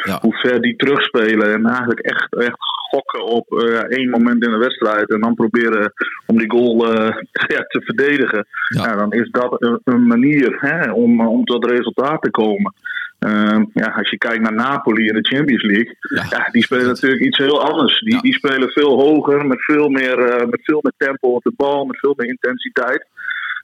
ja. 0.03 0.19
hoe 0.21 0.35
ver 0.35 0.61
die 0.61 0.75
terugspelen. 0.75 1.53
En 1.53 1.65
eigenlijk 1.65 1.99
echt, 1.99 2.35
echt 2.35 2.57
gokken 2.95 3.25
op 3.25 3.51
uh, 3.51 3.97
één 3.97 4.09
moment 4.09 4.43
in 4.43 4.51
de 4.51 4.57
wedstrijd 4.57 5.09
en 5.09 5.19
dan 5.19 5.33
proberen 5.33 5.93
om 6.25 6.37
die 6.37 6.51
goal 6.51 6.93
uh, 6.93 7.15
ja, 7.55 7.61
te 7.67 7.81
verdedigen. 7.83 8.45
Ja. 8.67 8.95
dan 8.95 9.11
is 9.11 9.29
dat 9.31 9.61
een, 9.61 9.79
een 9.83 10.07
manier 10.07 10.57
hè, 10.59 10.91
om, 10.91 11.27
om 11.27 11.43
tot 11.43 11.65
resultaat 11.65 12.21
te 12.21 12.31
komen. 12.31 12.73
Uh, 13.19 13.61
ja, 13.73 13.87
als 13.97 14.09
je 14.09 14.17
kijkt 14.17 14.41
naar 14.41 14.53
Napoli 14.53 15.07
in 15.07 15.13
de 15.13 15.35
Champions 15.35 15.63
League, 15.63 15.95
ja. 15.99 16.25
ja 16.29 16.47
die 16.51 16.63
spelen 16.63 16.85
natuurlijk 16.85 17.21
iets 17.21 17.37
heel 17.37 17.63
anders. 17.63 17.99
Die, 17.99 18.21
die 18.21 18.33
spelen 18.33 18.69
veel 18.69 18.99
hoger, 18.99 19.45
met 19.45 19.63
veel, 19.63 19.89
meer, 19.89 20.19
uh, 20.19 20.45
met 20.45 20.59
veel 20.63 20.79
meer 20.81 20.93
tempo 20.97 21.29
op 21.29 21.43
de 21.43 21.53
bal, 21.55 21.85
met 21.85 21.99
veel 21.99 22.13
meer 22.17 22.27
intensiteit. 22.27 23.05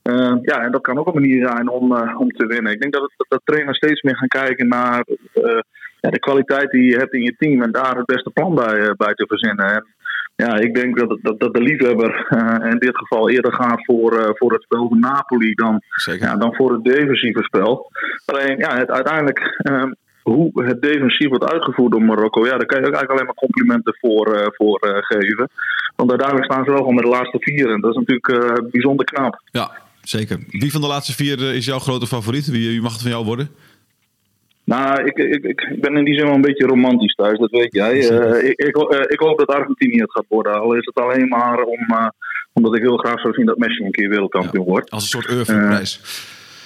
Uh, 0.04 0.36
ja, 0.42 0.62
en 0.62 0.72
dat 0.72 0.82
kan 0.82 0.98
ook 0.98 1.08
een 1.08 1.22
manier 1.22 1.48
zijn 1.48 1.70
om, 1.70 1.92
uh, 1.94 2.20
om 2.20 2.32
te 2.32 2.46
winnen. 2.46 2.72
Ik 2.72 2.82
denk 2.82 2.94
dat, 2.94 3.02
het, 3.02 3.26
dat 3.30 3.42
trainers 3.44 3.78
steeds 3.78 4.02
meer 4.02 4.16
gaan 4.16 4.28
kijken 4.28 4.68
naar 4.68 5.04
uh, 5.34 5.60
ja, 6.00 6.10
de 6.10 6.20
kwaliteit 6.20 6.72
die 6.72 6.90
je 6.90 6.98
hebt 6.98 7.14
in 7.14 7.22
je 7.22 7.36
team 7.38 7.62
en 7.62 7.72
daar 7.72 7.98
het 7.98 8.06
beste 8.06 8.30
plan 8.30 8.56
bij, 8.56 8.94
bij 8.98 9.14
te 9.14 9.26
verzinnen. 9.28 9.66
En 9.66 9.86
ja, 10.36 10.56
ik 10.56 10.76
denk 10.76 11.00
dat, 11.00 11.20
dat, 11.22 11.40
dat 11.40 11.54
de 11.54 11.62
liefhebber 11.62 12.28
in 12.72 12.78
dit 12.78 12.98
geval 12.98 13.30
eerder 13.30 13.54
gaat 13.54 13.86
voor, 13.86 14.36
voor 14.38 14.54
het 14.54 14.62
spel 14.62 14.88
van 14.88 15.00
Napoli 15.00 15.54
dan, 15.54 15.82
ja, 16.20 16.36
dan 16.36 16.56
voor 16.56 16.72
het 16.72 16.84
defensieve 16.84 17.44
spel. 17.44 17.92
Alleen, 18.26 18.58
ja, 18.58 18.78
het 18.78 18.90
uiteindelijk 18.90 19.40
hoe 20.24 20.64
het 20.66 20.82
defensief 20.82 21.30
wordt 21.30 21.52
uitgevoerd 21.52 21.92
door 21.92 22.02
Marokko, 22.02 22.46
ja, 22.46 22.58
daar 22.58 22.66
kan 22.66 22.82
je 22.82 22.88
ook 22.88 22.94
eigenlijk 22.94 23.12
alleen 23.12 23.26
maar 23.26 23.48
complimenten 23.48 23.96
voor, 24.00 24.36
uh, 24.36 24.46
voor 24.52 24.88
uh, 24.88 24.98
geven. 25.00 25.50
Want 25.96 26.10
uiteindelijk 26.10 26.52
staan 26.52 26.64
ze 26.64 26.70
wel 26.72 26.80
gewoon 26.80 26.96
met 26.96 27.04
de 27.04 27.10
laatste 27.10 27.38
vier 27.40 27.70
en 27.72 27.82
dat 27.82 27.92
is 27.92 27.98
natuurlijk 27.98 28.28
uh, 28.28 28.70
bijzonder 28.72 29.06
knap. 29.06 29.42
Ja, 29.46 29.72
zeker. 30.04 30.40
Wie 30.50 30.72
van 30.72 30.82
de 30.82 30.88
laatste 30.88 31.14
vier 31.14 31.54
is 31.56 31.66
jouw 31.66 31.80
grote 31.80 32.08
favoriet? 32.08 32.48
Wie, 32.48 32.70
wie 32.70 32.82
mag 32.82 32.92
het 32.92 33.02
van 33.02 33.12
jou 33.12 33.26
worden? 33.26 33.50
Nou, 34.64 35.04
ik, 35.04 35.18
ik, 35.18 35.44
ik 35.44 35.82
ben 35.82 35.98
in 35.98 36.06
die 36.06 36.14
zin 36.14 36.26
wel 36.26 36.36
een 36.36 36.42
beetje 36.42 36.66
romantisch 36.66 37.16
thuis, 37.16 37.40
dat 37.40 37.52
weet 37.52 37.74
jij. 37.74 38.12
Uh, 38.12 38.50
ik, 38.50 38.60
ik, 38.60 38.78
uh, 38.78 39.00
ik, 39.08 39.20
hoop 39.20 39.38
dat 39.38 39.48
Argentinië 39.48 40.02
het 40.02 40.12
gaat 40.12 40.26
worden. 40.28 40.62
Al 40.62 40.74
is 40.74 40.86
het 40.86 40.96
alleen 40.96 41.28
maar 41.28 41.62
om, 41.62 41.80
uh, 41.92 42.08
omdat 42.54 42.76
ik 42.76 42.82
heel 42.82 42.98
graag 42.98 43.20
zou 43.20 43.34
zien 43.34 43.46
dat 43.46 43.58
Messi 43.58 43.84
een 43.84 43.92
keer 43.92 44.10
wereldkampioen 44.10 44.66
ja, 44.66 44.72
wordt. 44.72 44.90
Als 44.90 45.04
een 45.04 45.10
soort 45.10 45.28
Eurofprijs. 45.28 46.02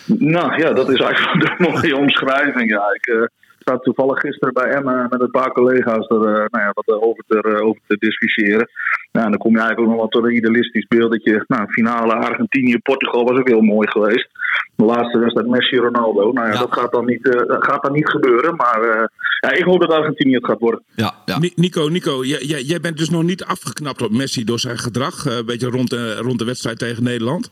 nou 0.05 0.61
ja, 0.61 0.73
dat 0.73 0.89
is 0.89 0.99
eigenlijk 0.99 1.41
de 1.57 1.69
mooie 1.69 1.97
omschrijving. 1.97 2.69
Ja. 2.69 2.83
Ik, 2.93 3.29
zat 3.65 3.83
toevallig 3.83 4.19
gisteren 4.19 4.53
bij 4.53 4.69
Emma 4.69 5.07
met 5.09 5.21
een 5.21 5.31
paar 5.31 5.51
collega's 5.51 6.07
er 6.07 6.17
uh, 6.17 6.45
nou 6.53 6.63
ja, 6.65 6.71
wat 6.73 7.01
over 7.01 7.23
te, 7.27 7.61
over 7.61 7.81
te 7.87 7.97
discussiëren. 7.99 8.69
Ja, 9.11 9.23
en 9.23 9.29
dan 9.29 9.37
kom 9.37 9.51
je 9.51 9.59
eigenlijk 9.59 9.79
ook 9.79 9.93
nog 9.93 10.03
wel 10.03 10.07
tot 10.07 10.23
een 10.23 10.35
idealistisch 10.35 10.87
beeld 10.87 11.11
dat 11.11 11.23
je, 11.23 11.43
nou, 11.47 11.71
finale 11.71 12.13
Argentinië-Portugal 12.13 13.23
was 13.23 13.39
ook 13.39 13.47
heel 13.47 13.61
mooi 13.61 13.87
geweest. 13.89 14.29
De 14.75 14.85
laatste 14.85 15.19
wedstrijd 15.19 15.47
Messi-Ronaldo. 15.47 16.31
Nou 16.31 16.47
ja, 16.47 16.53
Ja. 16.53 16.59
dat 16.59 16.73
gaat 16.73 16.91
dan 16.91 17.05
niet, 17.05 17.25
uh, 17.25 17.41
gaat 17.47 17.83
dan 17.83 17.93
niet 17.93 18.09
gebeuren. 18.09 18.55
Maar 18.55 18.81
uh, 18.81 19.03
ja, 19.39 19.51
ik 19.51 19.63
hoop 19.63 19.79
dat 19.81 19.91
Argentinië 19.91 20.35
het 20.35 20.45
gaat 20.45 20.59
worden. 20.59 20.83
Ja, 20.95 21.13
ja. 21.25 21.37
Nico, 21.55 21.87
Nico 21.87 22.23
jij, 22.23 22.41
jij, 22.41 22.61
jij, 22.61 22.79
bent 22.79 22.97
dus 22.97 23.09
nog 23.09 23.23
niet 23.23 23.43
afgeknapt 23.43 24.01
op 24.01 24.11
Messi 24.11 24.43
door 24.43 24.59
zijn 24.59 24.77
gedrag. 24.77 25.25
Uh, 25.25 25.35
een 25.35 25.45
beetje 25.45 25.69
rond 25.69 25.89
de, 25.89 26.15
rond 26.15 26.39
de 26.39 26.45
wedstrijd 26.45 26.79
tegen 26.79 27.03
Nederland. 27.03 27.51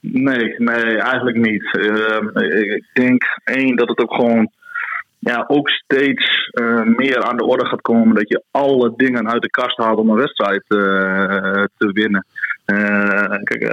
Nee, 0.00 0.54
nee, 0.58 0.96
eigenlijk 0.98 1.36
niet. 1.36 1.64
ik 2.74 2.84
denk 2.92 3.22
één 3.44 3.76
dat 3.76 3.88
het 3.88 3.98
ook 3.98 4.14
gewoon 4.14 4.50
ja, 5.24 5.44
ook 5.46 5.68
steeds 5.68 6.50
uh, 6.60 6.82
meer 6.82 7.22
aan 7.22 7.36
de 7.36 7.44
orde 7.44 7.66
gaat 7.66 7.80
komen 7.80 8.14
dat 8.14 8.28
je 8.28 8.42
alle 8.50 8.92
dingen 8.96 9.30
uit 9.30 9.42
de 9.42 9.50
kast 9.50 9.76
haalt 9.76 9.98
om 9.98 10.10
een 10.10 10.16
wedstrijd 10.16 10.64
uh, 10.68 11.64
te 11.76 11.92
winnen. 11.92 12.26
Uh, 12.66 13.36
kijk, 13.42 13.62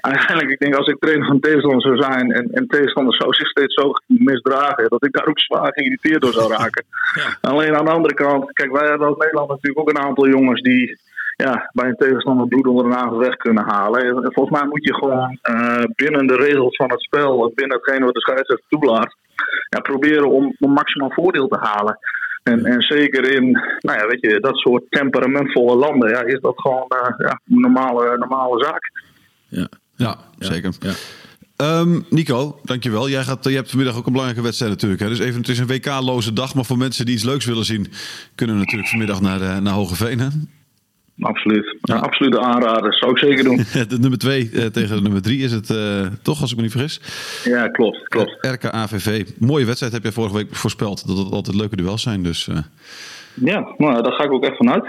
eigenlijk, 0.00 0.50
ik 0.50 0.58
denk 0.58 0.74
als 0.74 0.86
ik 0.86 0.98
trainer 0.98 1.26
van 1.26 1.40
tegenstander 1.40 1.82
zou 1.82 1.96
zijn 1.96 2.32
en, 2.32 2.50
en 2.52 2.66
tegenstander 2.66 3.14
zou 3.14 3.34
zich 3.34 3.48
steeds 3.48 3.74
zo 3.74 3.92
misdragen, 4.06 4.88
dat 4.88 5.04
ik 5.04 5.12
daar 5.12 5.26
ook 5.26 5.40
zwaar 5.40 5.72
geïrriteerd 5.72 6.22
door 6.22 6.32
zou 6.32 6.52
raken. 6.58 6.84
Ja. 7.14 7.50
Alleen 7.50 7.76
aan 7.76 7.84
de 7.84 7.90
andere 7.90 8.14
kant, 8.14 8.52
kijk, 8.52 8.72
wij 8.72 8.88
hebben 8.88 9.06
als 9.06 9.18
Nederland 9.18 9.48
natuurlijk 9.48 9.80
ook 9.80 9.90
een 9.90 10.06
aantal 10.06 10.28
jongens 10.28 10.62
die 10.62 10.98
ja, 11.36 11.70
bij 11.72 11.88
een 11.88 11.96
tegenstander 11.96 12.48
bloed 12.48 12.66
onder 12.66 12.84
de 12.84 12.90
nagel 12.90 13.18
weg 13.18 13.36
kunnen 13.36 13.64
halen. 13.64 14.32
Volgens 14.32 14.58
mij 14.58 14.68
moet 14.68 14.84
je 14.84 14.94
gewoon 14.94 15.38
binnen 15.94 16.26
de 16.26 16.36
regels 16.36 16.76
van 16.76 16.90
het 16.90 17.02
spel, 17.02 17.52
binnen 17.54 17.76
hetgene 17.76 18.04
wat 18.04 18.14
de 18.14 18.20
scheidsrechter 18.20 18.66
toelaat, 18.68 19.14
ja, 19.68 19.80
proberen 19.80 20.30
om, 20.30 20.54
om 20.58 20.72
maximaal 20.72 21.12
voordeel 21.12 21.48
te 21.48 21.58
halen. 21.60 21.98
En, 22.42 22.64
en 22.64 22.80
zeker 22.82 23.32
in 23.34 23.50
nou 23.78 23.98
ja, 23.98 24.06
weet 24.06 24.20
je, 24.20 24.40
dat 24.40 24.56
soort 24.56 24.84
temperamentvolle 24.88 25.76
landen 25.76 26.10
ja, 26.10 26.22
is 26.22 26.40
dat 26.40 26.54
gewoon 26.56 26.86
uh, 26.88 27.26
ja, 27.26 27.40
een 27.48 27.60
normale, 27.60 28.18
normale 28.18 28.64
zaak. 28.64 28.92
Ja, 29.48 29.68
ja 29.96 30.16
zeker. 30.38 30.72
Ja. 30.80 30.92
Um, 31.80 32.04
Nico, 32.08 32.60
dankjewel. 32.62 33.08
Jij, 33.08 33.22
gaat, 33.22 33.44
je 33.44 33.50
hebt 33.50 33.68
vanmiddag 33.68 33.96
ook 33.96 34.06
een 34.06 34.12
belangrijke 34.12 34.44
wedstrijd 34.44 34.72
natuurlijk. 34.72 35.00
Hè? 35.00 35.08
Dus 35.08 35.18
even, 35.18 35.40
het 35.40 35.48
is 35.48 35.58
een 35.58 35.66
WK-loze 35.66 36.32
dag, 36.32 36.54
maar 36.54 36.64
voor 36.64 36.78
mensen 36.78 37.04
die 37.04 37.14
iets 37.14 37.24
leuks 37.24 37.44
willen 37.44 37.64
zien, 37.64 37.86
kunnen 38.34 38.56
we 38.56 38.62
natuurlijk 38.62 38.90
vanmiddag 38.90 39.20
naar, 39.20 39.40
uh, 39.40 39.58
naar 39.58 39.72
Hogeveen. 39.72 40.18
Hè? 40.18 40.28
Absoluut. 41.20 41.76
Ja. 41.80 41.94
Ja, 41.94 42.00
absolute 42.00 42.40
aanrader. 42.40 42.94
Zou 42.94 43.10
ik 43.10 43.18
zeker 43.18 43.44
doen. 43.44 43.56
de 43.88 43.98
nummer 44.00 44.18
2 44.18 44.50
uh, 44.52 44.64
tegen 44.64 44.96
de 44.96 45.02
nummer 45.02 45.22
3 45.22 45.42
is 45.42 45.52
het 45.52 45.70
uh, 45.70 46.06
toch, 46.22 46.40
als 46.40 46.50
ik 46.50 46.56
me 46.56 46.62
niet 46.62 46.72
vergis. 46.72 47.00
Ja, 47.44 47.68
klopt. 47.68 48.08
klopt. 48.08 48.36
RKAVV. 48.40 49.26
Mooie 49.38 49.64
wedstrijd 49.66 49.92
heb 49.92 50.02
je 50.02 50.12
vorige 50.12 50.36
week 50.36 50.54
voorspeld. 50.54 51.06
Dat 51.06 51.18
het 51.18 51.32
altijd 51.32 51.56
leuke 51.56 51.76
duels 51.76 52.02
zijn. 52.02 52.22
Dus, 52.22 52.48
uh. 52.48 52.56
Ja, 53.34 53.74
nou, 53.76 54.02
daar 54.02 54.12
ga 54.12 54.24
ik 54.24 54.32
ook 54.32 54.44
echt 54.44 54.56
vanuit. 54.56 54.84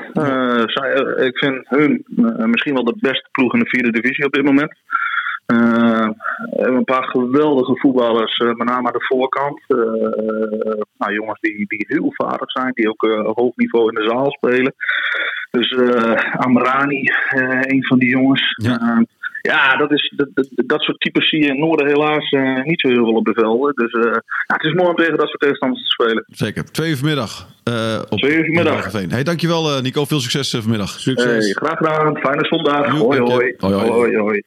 Zij, 0.71 0.91
ik 1.25 1.37
vind 1.37 1.67
hun 1.67 2.03
misschien 2.49 2.73
wel 2.73 2.83
de 2.83 2.97
beste 2.99 3.27
ploeg 3.31 3.53
in 3.53 3.59
de 3.59 3.69
vierde 3.69 3.91
divisie 3.91 4.25
op 4.25 4.33
dit 4.33 4.43
moment. 4.43 4.73
Uh, 5.51 6.09
hebben 6.49 6.75
een 6.75 6.83
paar 6.83 7.03
geweldige 7.03 7.79
voetballers, 7.79 8.39
uh, 8.39 8.47
met 8.47 8.67
name 8.67 8.87
aan 8.87 8.93
de 8.93 9.05
voorkant. 9.07 9.61
Uh, 9.67 9.77
nou, 10.97 11.13
jongens 11.13 11.39
die, 11.39 11.65
die 11.67 11.85
heel 11.87 12.13
vaardig 12.13 12.51
zijn, 12.51 12.71
die 12.73 12.89
ook 12.89 13.03
op 13.03 13.37
hoog 13.37 13.55
niveau 13.55 13.87
in 13.87 14.03
de 14.03 14.09
zaal 14.09 14.31
spelen. 14.31 14.73
Dus 15.51 15.75
Amrani, 16.37 17.03
een 17.61 17.85
van 17.85 17.99
die 17.99 18.09
jongens. 18.09 18.53
Ja. 18.55 19.05
ja, 19.41 19.75
dat, 19.75 19.91
is, 19.91 20.13
dat, 20.15 20.27
dat, 20.33 20.47
dat, 20.65 20.81
soort 20.81 20.99
types 20.99 21.29
zie 21.29 21.39
je 21.39 21.45
in 21.45 21.51
het 21.51 21.59
noorden 21.59 21.87
helaas 21.87 22.29
niet 22.63 22.79
zo 22.79 22.87
heel 22.87 23.03
veel 23.03 23.15
op 23.15 23.25
de 23.25 23.33
velden. 23.33 23.73
Dus 23.75 23.91
ja, 23.91 24.55
het 24.55 24.63
is 24.63 24.73
mooi 24.73 24.89
om 24.89 24.95
tegen 24.95 25.17
dat 25.17 25.27
soort 25.27 25.39
tegenstanders 25.39 25.81
te 25.81 25.89
spelen. 25.89 26.25
Zeker. 26.27 26.71
Twee 26.71 26.89
uur 26.89 26.97
vanmiddag. 26.97 27.47
op 28.09 28.17
Twee 28.17 28.35
uur 28.35 28.45
vanmiddag. 28.45 28.91
Hey, 28.91 29.23
dankjewel 29.23 29.81
Nico. 29.81 30.05
Veel 30.05 30.19
succes 30.19 30.49
vanmiddag. 30.49 30.89
Succes. 30.89 31.45
Hey, 31.45 31.53
graag 31.53 31.77
gedaan. 31.77 32.17
Fijne 32.17 32.45
zondag. 32.45 32.87
Hoi, 32.87 33.19
hoi. 33.19 33.55
Hoi, 33.57 33.73
hoi. 33.73 33.89
hoi, 33.89 34.17
hoi. 34.17 34.43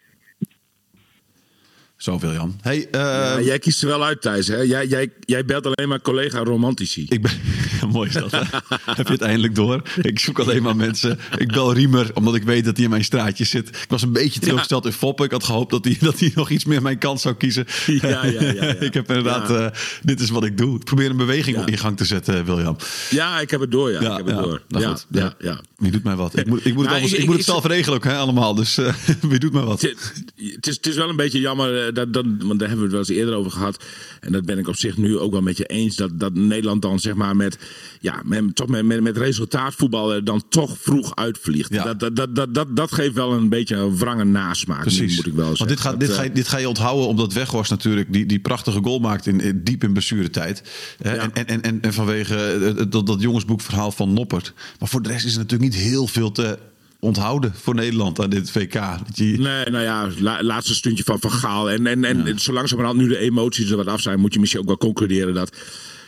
Zo, 2.04 2.18
William. 2.18 2.56
Hey, 2.60 2.76
uh, 2.76 2.84
ja, 2.92 3.40
jij 3.40 3.58
kiest 3.58 3.82
er 3.82 3.88
wel 3.88 4.04
uit, 4.04 4.20
Thijs. 4.22 4.46
Hè? 4.46 4.56
Jij, 4.56 4.86
jij, 4.86 5.12
jij 5.20 5.44
belt 5.44 5.66
alleen 5.66 5.88
maar 5.88 6.00
collega 6.00 6.38
romantici. 6.38 7.06
Ik 7.08 7.22
ben, 7.22 7.32
mooi 7.92 8.08
is 8.08 8.14
dat. 8.14 8.30
Heb 8.98 9.06
je 9.06 9.12
het 9.12 9.20
eindelijk 9.20 9.54
door? 9.54 9.82
Ik 10.02 10.18
zoek 10.18 10.38
alleen 10.38 10.62
maar 10.62 10.76
mensen. 10.76 11.18
Ik 11.38 11.52
bel 11.52 11.72
Riemer, 11.72 12.10
omdat 12.14 12.34
ik 12.34 12.42
weet 12.42 12.64
dat 12.64 12.74
hij 12.74 12.84
in 12.84 12.90
mijn 12.90 13.04
straatje 13.04 13.44
zit. 13.44 13.68
Ik 13.68 13.88
was 13.88 14.02
een 14.02 14.12
beetje 14.12 14.40
teleurgesteld 14.40 14.84
ja. 14.84 14.90
in 14.90 14.96
Foppen. 14.96 15.24
Ik 15.24 15.30
had 15.30 15.44
gehoopt 15.44 15.70
dat 15.70 15.84
hij, 15.84 15.96
dat 16.00 16.18
hij 16.18 16.32
nog 16.34 16.50
iets 16.50 16.64
meer 16.64 16.82
mijn 16.82 16.98
kant 16.98 17.20
zou 17.20 17.34
kiezen. 17.34 17.66
Ja, 18.00 18.08
ja, 18.08 18.42
ja, 18.42 18.52
ja. 18.52 18.62
ik 18.62 18.94
heb 18.94 19.08
inderdaad, 19.08 19.50
uh, 19.50 19.66
dit 20.02 20.20
is 20.20 20.30
wat 20.30 20.44
ik 20.44 20.58
doe. 20.58 20.76
Ik 20.76 20.84
probeer 20.84 21.10
een 21.10 21.16
beweging 21.16 21.66
in 21.66 21.78
gang 21.78 21.96
te 21.96 22.04
zetten, 22.04 22.44
William. 22.44 22.76
Ja, 23.10 23.40
ik 23.40 23.50
heb 23.50 23.60
het 23.60 23.70
door. 23.70 23.90
Ja, 23.90 24.00
ik 24.00 24.16
heb 24.16 24.26
het 24.26 24.36
door. 24.36 24.62
Nou, 24.68 24.84
ja, 24.84 24.90
goed. 24.90 25.06
ja, 25.10 25.34
ja. 25.38 25.60
Wie 25.76 25.90
doet 25.90 26.02
mij 26.02 26.14
wat? 26.14 26.36
Ik 26.36 26.46
moet, 26.46 26.66
ik 26.66 26.74
moet, 26.74 26.84
nou, 26.84 26.86
het, 26.86 26.94
anders, 26.94 27.12
ik, 27.12 27.18
ik, 27.18 27.26
moet 27.26 27.36
het 27.36 27.44
zelf 27.44 27.64
regelen 27.64 27.96
ook, 27.96 28.04
hè, 28.04 28.16
allemaal. 28.16 28.54
Dus 28.54 28.78
uh, 28.78 28.94
wie 29.20 29.38
doet 29.38 29.52
mij 29.52 29.62
wat? 29.62 29.80
Het 29.80 30.66
is, 30.66 30.76
het 30.76 30.86
is 30.86 30.96
wel 30.96 31.08
een 31.08 31.16
beetje 31.16 31.40
jammer, 31.40 31.93
dat, 31.94 32.12
dat, 32.12 32.24
want 32.38 32.58
daar 32.58 32.68
hebben 32.68 32.76
we 32.76 32.82
het 32.82 32.90
wel 32.90 32.98
eens 32.98 33.08
eerder 33.08 33.34
over 33.34 33.50
gehad. 33.50 33.84
En 34.20 34.32
dat 34.32 34.44
ben 34.44 34.58
ik 34.58 34.68
op 34.68 34.76
zich 34.76 34.96
nu 34.96 35.18
ook 35.18 35.32
wel 35.32 35.42
met 35.42 35.56
je 35.56 35.66
eens. 35.66 35.96
Dat, 35.96 36.20
dat 36.20 36.34
Nederland 36.34 36.82
dan 36.82 36.98
zeg 36.98 37.14
maar 37.14 37.36
met, 37.36 37.58
ja, 38.00 38.22
met, 38.24 38.56
toch 38.56 38.68
met, 38.68 38.84
met, 38.84 39.02
met 39.02 39.16
resultaatvoetbal 39.16 40.24
dan 40.24 40.42
toch 40.48 40.76
vroeg 40.78 41.16
uitvliegt. 41.16 41.72
Ja. 41.72 41.84
Dat, 41.84 42.00
dat, 42.00 42.16
dat, 42.16 42.34
dat, 42.34 42.54
dat, 42.54 42.76
dat 42.76 42.92
geeft 42.92 43.14
wel 43.14 43.32
een 43.32 43.48
beetje 43.48 43.76
een 43.76 43.96
wrange 43.96 44.24
nasmaak. 44.24 44.80
Precies. 44.80 45.16
Moet 45.16 45.26
ik 45.26 45.34
wel 45.34 45.56
Want 45.56 45.68
dit, 45.68 45.80
gaat, 45.80 46.00
dit, 46.00 46.10
ga 46.10 46.22
je, 46.22 46.32
dit 46.32 46.48
ga 46.48 46.58
je 46.58 46.68
onthouden 46.68 47.06
omdat 47.06 47.32
Weghorst 47.32 47.70
natuurlijk 47.70 48.12
die, 48.12 48.26
die 48.26 48.40
prachtige 48.40 48.82
goal 48.82 48.98
maakt 48.98 49.26
in, 49.26 49.40
in, 49.40 49.60
diep 49.64 49.84
in 49.84 49.92
blessuretijd. 49.92 50.62
Ja. 51.02 51.14
En, 51.14 51.34
en, 51.34 51.46
en, 51.46 51.62
en, 51.62 51.80
en 51.80 51.92
vanwege 51.92 52.86
dat, 52.88 53.06
dat 53.06 53.20
jongensboekverhaal 53.20 53.92
van 53.92 54.12
Noppert. 54.12 54.52
Maar 54.78 54.88
voor 54.88 55.02
de 55.02 55.08
rest 55.08 55.24
is 55.24 55.32
er 55.32 55.38
natuurlijk 55.38 55.70
niet 55.70 55.82
heel 55.82 56.06
veel 56.06 56.32
te 56.32 56.58
onthouden 57.04 57.52
voor 57.54 57.74
Nederland 57.74 58.20
aan 58.20 58.30
dit 58.30 58.50
VK. 58.50 58.72
Dat 58.72 59.16
je... 59.16 59.24
Nee, 59.24 59.70
nou 59.70 59.84
ja, 59.84 60.08
la, 60.18 60.42
laatste 60.42 60.74
stuntje 60.74 61.04
van 61.04 61.20
Van 61.20 61.30
Gaal. 61.30 61.70
En, 61.70 61.86
en, 61.86 62.04
en 62.04 62.26
ja. 62.26 62.38
zo 62.38 62.52
langzamerhand 62.52 62.98
nu 62.98 63.08
de 63.08 63.18
emoties 63.18 63.70
er 63.70 63.76
wat 63.76 63.86
af 63.86 64.00
zijn, 64.00 64.20
moet 64.20 64.34
je 64.34 64.40
misschien 64.40 64.60
ook 64.60 64.66
wel 64.66 64.76
concluderen 64.78 65.34
dat. 65.34 65.56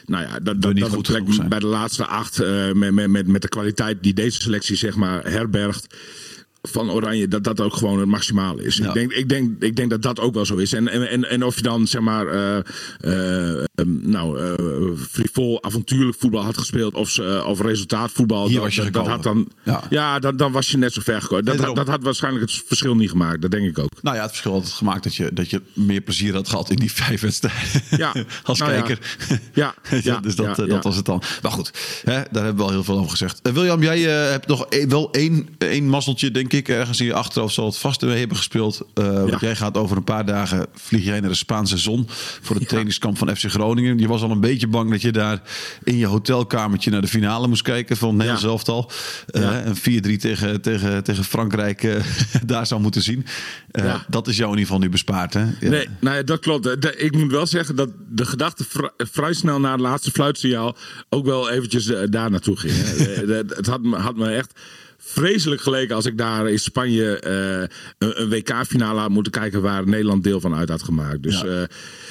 Nou 0.04 0.22
ja, 0.22 0.38
dat, 0.42 0.62
dat, 0.62 0.76
dat 0.76 0.90
goed 0.90 1.48
bij 1.48 1.58
de 1.58 1.66
laatste 1.66 2.06
acht, 2.06 2.40
uh, 2.40 2.72
met, 2.72 3.08
met, 3.08 3.26
met 3.26 3.42
de 3.42 3.48
kwaliteit 3.48 4.02
die 4.02 4.14
deze 4.14 4.40
selectie 4.40 4.76
zeg 4.76 4.96
maar 4.96 5.30
herbergt 5.30 5.86
van 6.68 6.90
Oranje, 6.90 7.28
dat 7.28 7.44
dat 7.44 7.60
ook 7.60 7.74
gewoon 7.74 7.98
het 7.98 8.08
maximale 8.08 8.62
is. 8.62 8.76
Ja. 8.76 8.88
Ik, 8.88 8.94
denk, 8.94 9.12
ik, 9.12 9.28
denk, 9.28 9.62
ik 9.62 9.76
denk 9.76 9.90
dat 9.90 10.02
dat 10.02 10.20
ook 10.20 10.34
wel 10.34 10.46
zo 10.46 10.56
is. 10.56 10.72
En, 10.72 10.88
en, 10.88 11.30
en 11.30 11.44
of 11.44 11.56
je 11.56 11.62
dan, 11.62 11.86
zeg 11.86 12.00
maar, 12.00 12.26
uh, 12.26 12.58
uh, 13.00 13.64
um, 13.74 14.00
nou, 14.02 14.40
uh, 14.40 14.98
frivol, 15.10 15.62
avontuurlijk 15.62 16.16
voetbal 16.18 16.42
had 16.42 16.58
gespeeld 16.58 16.94
of, 16.94 17.18
of 17.46 17.60
resultaatvoetbal. 17.60 18.46
Hier 18.46 18.54
dat, 18.54 18.64
was 18.64 18.74
je 18.74 18.82
dat, 18.82 18.92
dat 18.92 19.06
had 19.06 19.22
dan, 19.22 19.48
ja, 19.62 19.82
ja 19.90 20.18
dan, 20.18 20.36
dan 20.36 20.52
was 20.52 20.70
je 20.70 20.78
net 20.78 20.92
zo 20.92 21.00
ver 21.00 21.20
gekomen. 21.20 21.44
Dat, 21.44 21.58
Nee, 21.58 21.74
dat, 21.74 21.88
had 21.88 22.02
waarschijnlijk 22.02 22.44
het 22.50 22.62
verschil 22.66 22.96
niet 22.96 23.10
gemaakt, 23.10 23.42
dat 23.42 23.50
denk 23.50 23.68
ik 23.68 23.78
ook. 23.78 24.02
Nou 24.02 24.16
ja, 24.16 24.22
het 24.22 24.30
verschil 24.30 24.52
had 24.52 24.64
het 24.64 24.72
gemaakt 24.72 25.02
dat 25.02 25.14
je, 25.14 25.30
dat 25.32 25.50
je 25.50 25.62
meer 25.72 26.00
plezier 26.00 26.34
had 26.34 26.48
gehad 26.48 26.70
in 26.70 26.76
die 26.76 26.92
vijf 26.92 27.20
wedstrijden. 27.20 27.82
Ja. 27.96 28.14
Als 28.42 28.58
Nou 28.58 28.70
kijker. 28.70 28.98
Ja, 29.52 29.74
ja, 30.02 30.20
dus 30.20 30.36
dat, 30.36 30.58
eh, 30.58 30.68
dat 30.68 30.84
was 30.84 30.96
het 30.96 31.04
dan. 31.04 31.22
Maar 31.42 31.50
goed, 31.50 31.70
hè, 32.04 32.22
daar 32.30 32.44
hebben 32.44 32.56
we 32.56 32.62
al 32.62 32.70
heel 32.70 32.84
veel 32.84 32.98
over 32.98 33.10
gezegd. 33.10 33.40
Eh, 33.42 33.52
William, 33.52 33.82
jij 33.82 34.24
eh, 34.24 34.30
hebt 34.30 34.46
nog 34.46 34.66
e- 34.68 34.86
wel 34.86 35.10
één, 35.10 35.48
één 35.58 35.88
mazzeltje, 35.88 36.30
denk 36.30 36.52
ik. 36.52 36.55
Ergens 36.64 37.00
in 37.00 37.06
je 37.06 37.12
achterhoofd 37.14 37.54
zal 37.54 37.66
het 37.66 37.76
vast 37.76 38.02
mee 38.02 38.18
hebben 38.18 38.36
gespeeld. 38.36 38.86
Eh, 38.94 39.12
Want 39.12 39.40
jij 39.40 39.56
gaat 39.56 39.76
over 39.76 39.96
een 39.96 40.04
paar 40.04 40.26
dagen, 40.26 40.66
vlieg 40.74 41.04
jij 41.04 41.20
naar 41.20 41.30
de 41.30 41.36
Spaanse 41.36 41.76
zon... 41.78 42.04
voor 42.42 42.56
het 42.56 42.68
trainingskamp 42.68 43.18
van 43.18 43.36
FC 43.36 43.44
Groningen. 43.50 43.98
Je 43.98 44.08
was 44.08 44.22
al 44.22 44.30
een 44.30 44.40
beetje 44.40 44.66
bang 44.66 44.90
dat 44.90 45.02
je 45.02 45.12
daar 45.12 45.42
in 45.84 45.96
je 45.96 46.06
hotelkamertje... 46.06 46.90
naar 46.90 47.00
de 47.00 47.08
finale 47.08 47.48
moest 47.48 47.62
kijken 47.62 47.96
van 47.96 48.08
het 48.08 48.16
Nederlands 48.16 48.42
Ja. 48.44 48.48
elftal. 48.50 48.90
Eh, 49.26 49.42
Ja. 49.42 49.64
Een 49.66 49.76
4-3 49.76 50.16
tegen, 50.20 50.60
tegen, 50.60 51.04
tegen 51.04 51.24
Frankrijk 51.24 51.82
eh, 51.82 51.94
daar 52.46 52.66
zou 52.66 52.80
moeten 52.80 53.02
zien. 53.02 53.26
Ja. 53.70 54.04
Dat 54.08 54.28
is 54.28 54.36
jou 54.36 54.50
in 54.52 54.58
ieder 54.58 54.66
geval 54.72 54.82
nu 54.86 54.88
bespaard, 54.92 55.34
hè? 55.34 55.40
Ja. 55.40 55.68
Nee, 55.68 55.88
nou 56.00 56.16
ja, 56.16 56.22
dat 56.22 56.40
klopt. 56.40 56.94
Ik 57.02 57.12
moet 57.16 57.30
wel 57.30 57.46
zeggen 57.46 57.76
dat 57.76 57.88
de 58.10 58.26
gedachte 58.26 58.64
vri- 58.68 58.90
vrij 58.96 59.32
snel 59.32 59.60
na 59.60 59.72
het 59.72 59.80
laatste 59.80 60.10
fluitsignaal 60.10 60.76
ook 61.08 61.24
wel 61.24 61.50
eventjes 61.50 61.84
daar 62.10 62.30
naartoe 62.30 62.56
ging. 62.56 62.74
Het 63.56 63.66
had 63.66 63.82
me, 63.82 63.96
had 63.96 64.16
me 64.16 64.28
echt 64.34 64.60
vreselijk 65.20 65.60
geleken 65.60 65.94
als 65.94 66.06
ik 66.06 66.18
daar 66.18 66.50
in 66.50 66.58
Spanje 66.58 67.18
eh, 67.18 67.60
een, 67.98 68.20
een 68.22 68.28
WK-finale 68.28 69.00
had 69.00 69.10
moeten 69.10 69.32
kijken 69.32 69.62
waar 69.62 69.88
Nederland 69.88 70.24
deel 70.24 70.40
van 70.40 70.54
uit 70.54 70.68
had 70.68 70.82
gemaakt. 70.82 71.22
Dus 71.22 71.40
Ja. 71.40 71.46
eh, 71.46 71.62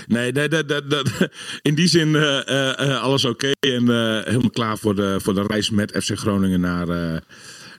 nee, 0.08 0.32
dat, 0.32 0.52
dat, 0.52 0.70
dat, 0.70 0.90
dat- 0.90 1.30
in 1.62 1.76
die 1.76 1.88
zin 1.88 2.16
eh, 2.16 3.02
alles 3.02 3.26
oké 3.26 3.52
en 3.60 3.88
helemaal 4.26 4.50
klaar 4.50 4.78
voor 4.78 4.96
de, 4.96 5.18
voor 5.22 5.34
de 5.34 5.44
reis 5.48 5.70
met 5.70 5.92
FC 6.04 6.18
Groningen 6.18 6.60
naar... 6.60 6.88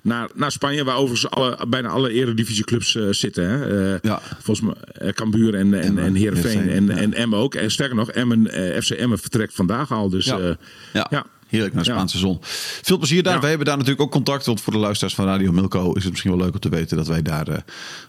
naar, 0.03 0.29
naar 0.35 0.53
Spanje, 0.53 0.85
waar 0.85 0.97
overigens 0.97 1.31
alle, 1.31 1.59
bijna 1.69 1.89
alle 1.89 2.11
eredivisieclubs 2.12 2.95
eh 2.97 3.03
zitten. 3.11 3.49
Hè? 3.49 3.97
Ja. 4.03 4.21
Volgens 4.43 4.75
mij 5.01 5.12
Cambuur 5.12 5.55
en, 5.55 5.75
en, 5.75 5.99
en 5.99 6.15
Heerenveen 6.15 6.51
Heerenveen, 6.61 6.71
en, 6.71 6.87
ja. 6.97 7.03
en 7.03 7.15
Emmen 7.15 7.39
ook. 7.39 7.55
En 7.55 7.71
sterker 7.71 7.97
nog, 7.97 8.11
Emmen, 8.11 8.47
FC 8.83 8.91
Emmen 8.91 9.19
vertrekt 9.19 9.55
vandaag 9.55 9.93
al. 9.93 10.09
Dus 10.11 10.25
Ja. 10.25 10.57
Ja. 10.93 11.27
Heerlijk 11.47 11.75
naar 11.75 11.83
de 11.85 11.89
Ja. 11.91 11.95
Spaanse 11.97 12.19
zon. 12.19 12.39
Veel 12.83 12.99
plezier 12.99 13.23
daar. 13.23 13.35
Ja. 13.35 13.41
Wij 13.41 13.49
hebben 13.49 13.67
daar 13.67 13.77
natuurlijk 13.77 14.03
ook 14.05 14.11
contact. 14.11 14.47
Want 14.47 14.61
voor 14.61 14.73
de 14.73 14.79
luisteraars 14.79 15.15
van 15.15 15.25
Radio 15.27 15.53
Milko 15.53 15.93
is 15.93 16.03
het 16.03 16.11
misschien 16.11 16.31
wel 16.37 16.41
leuk 16.41 16.53
om 16.55 16.61
te 16.61 16.69
weten 16.69 16.97
dat 16.97 17.07
wij 17.07 17.23
daar 17.23 17.49
eh, 17.49 17.59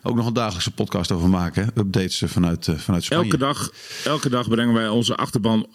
ook 0.03 0.15
nog 0.15 0.25
een 0.27 0.33
dagelijkse 0.33 0.71
podcast 0.71 1.11
over 1.11 1.29
maken. 1.29 1.69
Updates 1.75 2.21
eh, 2.21 2.29
vanuit, 2.29 2.67
eh, 2.67 2.75
vanuit 2.77 3.03
Spanje. 3.03 3.23
Elke 3.23 3.37
dag, 3.37 3.71
elke 4.03 4.29
dag 4.29 4.49
brengen 4.49 4.73
wij 4.73 4.87
onze 4.87 5.15
achterban 5.15 5.67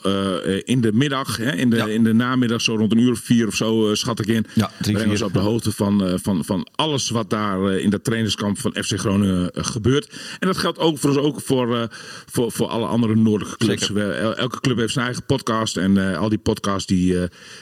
in 0.65 0.81
de 0.81 0.91
middag, 0.93 1.37
hè, 1.37 1.53
in, 1.53 1.71
de, 1.71 1.77
Ja. 1.77 1.87
in 1.87 2.05
de 2.05 2.13
namiddag, 2.13 2.61
zo 2.61 2.75
rond 2.77 2.93
een 2.93 2.99
uur 2.99 3.11
of 3.13 3.19
vier 3.19 3.47
of 3.47 3.55
zo, 3.55 3.95
schat 3.95 4.19
ik 4.21 4.27
in. 4.27 4.47
Ja, 4.55 4.71
drie, 4.81 4.95
brengen 4.97 5.17
vier. 5.17 5.27
op 5.27 5.33
de 5.33 5.39
hoogte 5.39 5.73
van, 5.73 6.19
van, 6.23 6.45
van 6.45 6.69
alles 6.75 7.11
wat 7.11 7.31
daar 7.31 7.73
in 7.73 7.91
dat 7.91 8.05
trainingskamp 8.05 8.59
van 8.59 8.77
FC 8.83 8.99
Groningen 8.99 9.51
gebeurt. 9.55 10.09
En 10.39 10.47
dat 10.47 10.57
geldt 10.57 10.79
ook 10.79 10.99
voor 10.99 11.11
ons 11.11 11.19
ook 11.19 11.41
voor, 11.41 11.89
voor, 12.31 12.53
voor 12.53 12.67
alle 12.67 12.87
andere 12.87 13.17
noordelijke 13.17 13.65
clubs. 13.65 13.89
We- 13.89 14.35
elke 14.37 14.61
club 14.61 14.77
heeft 14.77 14.93
zijn 14.93 15.05
eigen 15.05 15.25
podcast. 15.25 15.77
En 15.77 16.17
al 16.17 16.29
die 16.29 16.39
podcasts 16.39 16.87
die, 16.87 17.17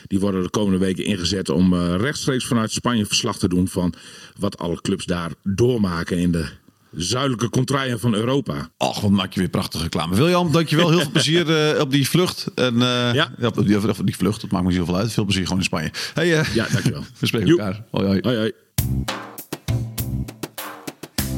die 0.07 0.21
worden 0.21 0.43
de 0.43 0.51
komende 0.51 0.79
weken 0.79 1.05
ingezet 1.05 1.49
om 1.49 1.73
eh, 1.75 1.95
rechtstreeks 1.97 2.47
vanuit 2.47 2.73
Spanje 2.73 3.07
verslag 3.07 3.39
te 3.39 3.49
doen 3.49 3.69
van 3.69 3.95
wat 4.39 4.59
alle 4.59 4.81
clubs 4.81 5.05
daar 5.05 5.31
doormaken 5.43 6.19
in 6.19 6.33
de 6.33 6.47
zuidelijke 6.93 7.49
contraien 7.51 8.01
van 8.01 8.15
Europa. 8.15 8.71
Och, 8.77 9.01
wat 9.01 9.11
maak 9.11 9.33
je 9.33 9.41
weer 9.41 9.49
prachtige 9.49 9.83
reclame. 9.83 10.17
William, 10.17 10.53
dankjewel. 10.53 10.91
Heel 10.91 11.01
veel 11.01 11.11
plezier 11.11 11.51
eh, 11.75 11.81
op 11.81 11.91
die 11.91 12.09
vlucht. 12.09 12.47
En, 12.55 12.75
eh, 12.83 13.15
Ja. 13.15 13.33
op, 13.43 13.67
die, 13.67 13.77
op 13.91 14.07
die 14.07 14.17
vlucht, 14.17 14.41
dat 14.41 14.51
maakt 14.51 14.65
me 14.65 14.73
zoveel 14.73 14.97
uit. 14.97 15.13
Veel 15.13 15.25
plezier 15.25 15.43
gewoon 15.43 15.59
in 15.59 15.65
Spanje. 15.65 15.91
Hey, 16.15 16.39
eh, 16.39 16.55
Ja, 16.55 16.67
dankjewel. 16.73 17.05
We 17.21 17.27
spreken 17.27 17.49
Joep. 17.49 17.59
elkaar. 17.59 17.85
Hoi, 17.91 18.07
hoi. 18.07 18.19
Hoi, 18.23 18.37
hoi. 18.37 18.53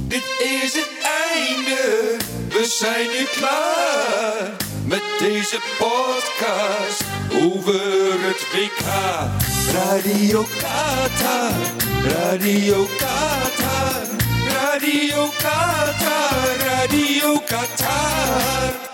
Dit 0.09 0.25
is 0.63 0.73
het 0.75 0.91
einde, 1.27 2.17
we 2.49 2.77
zijn 2.81 3.07
nu 3.19 3.25
klaar 3.39 4.57
met 4.87 5.03
deze 5.19 5.59
podcast 5.79 7.05
over 7.43 7.81
het 8.71 9.75
Radio 9.75 10.43
Qatar, 10.61 11.53
Radio 12.05 12.87
Qatar, 12.99 14.07
Radio 14.53 15.27
Qatar, 15.43 16.57
Radio 16.59 17.41
Qatar. 17.47 18.92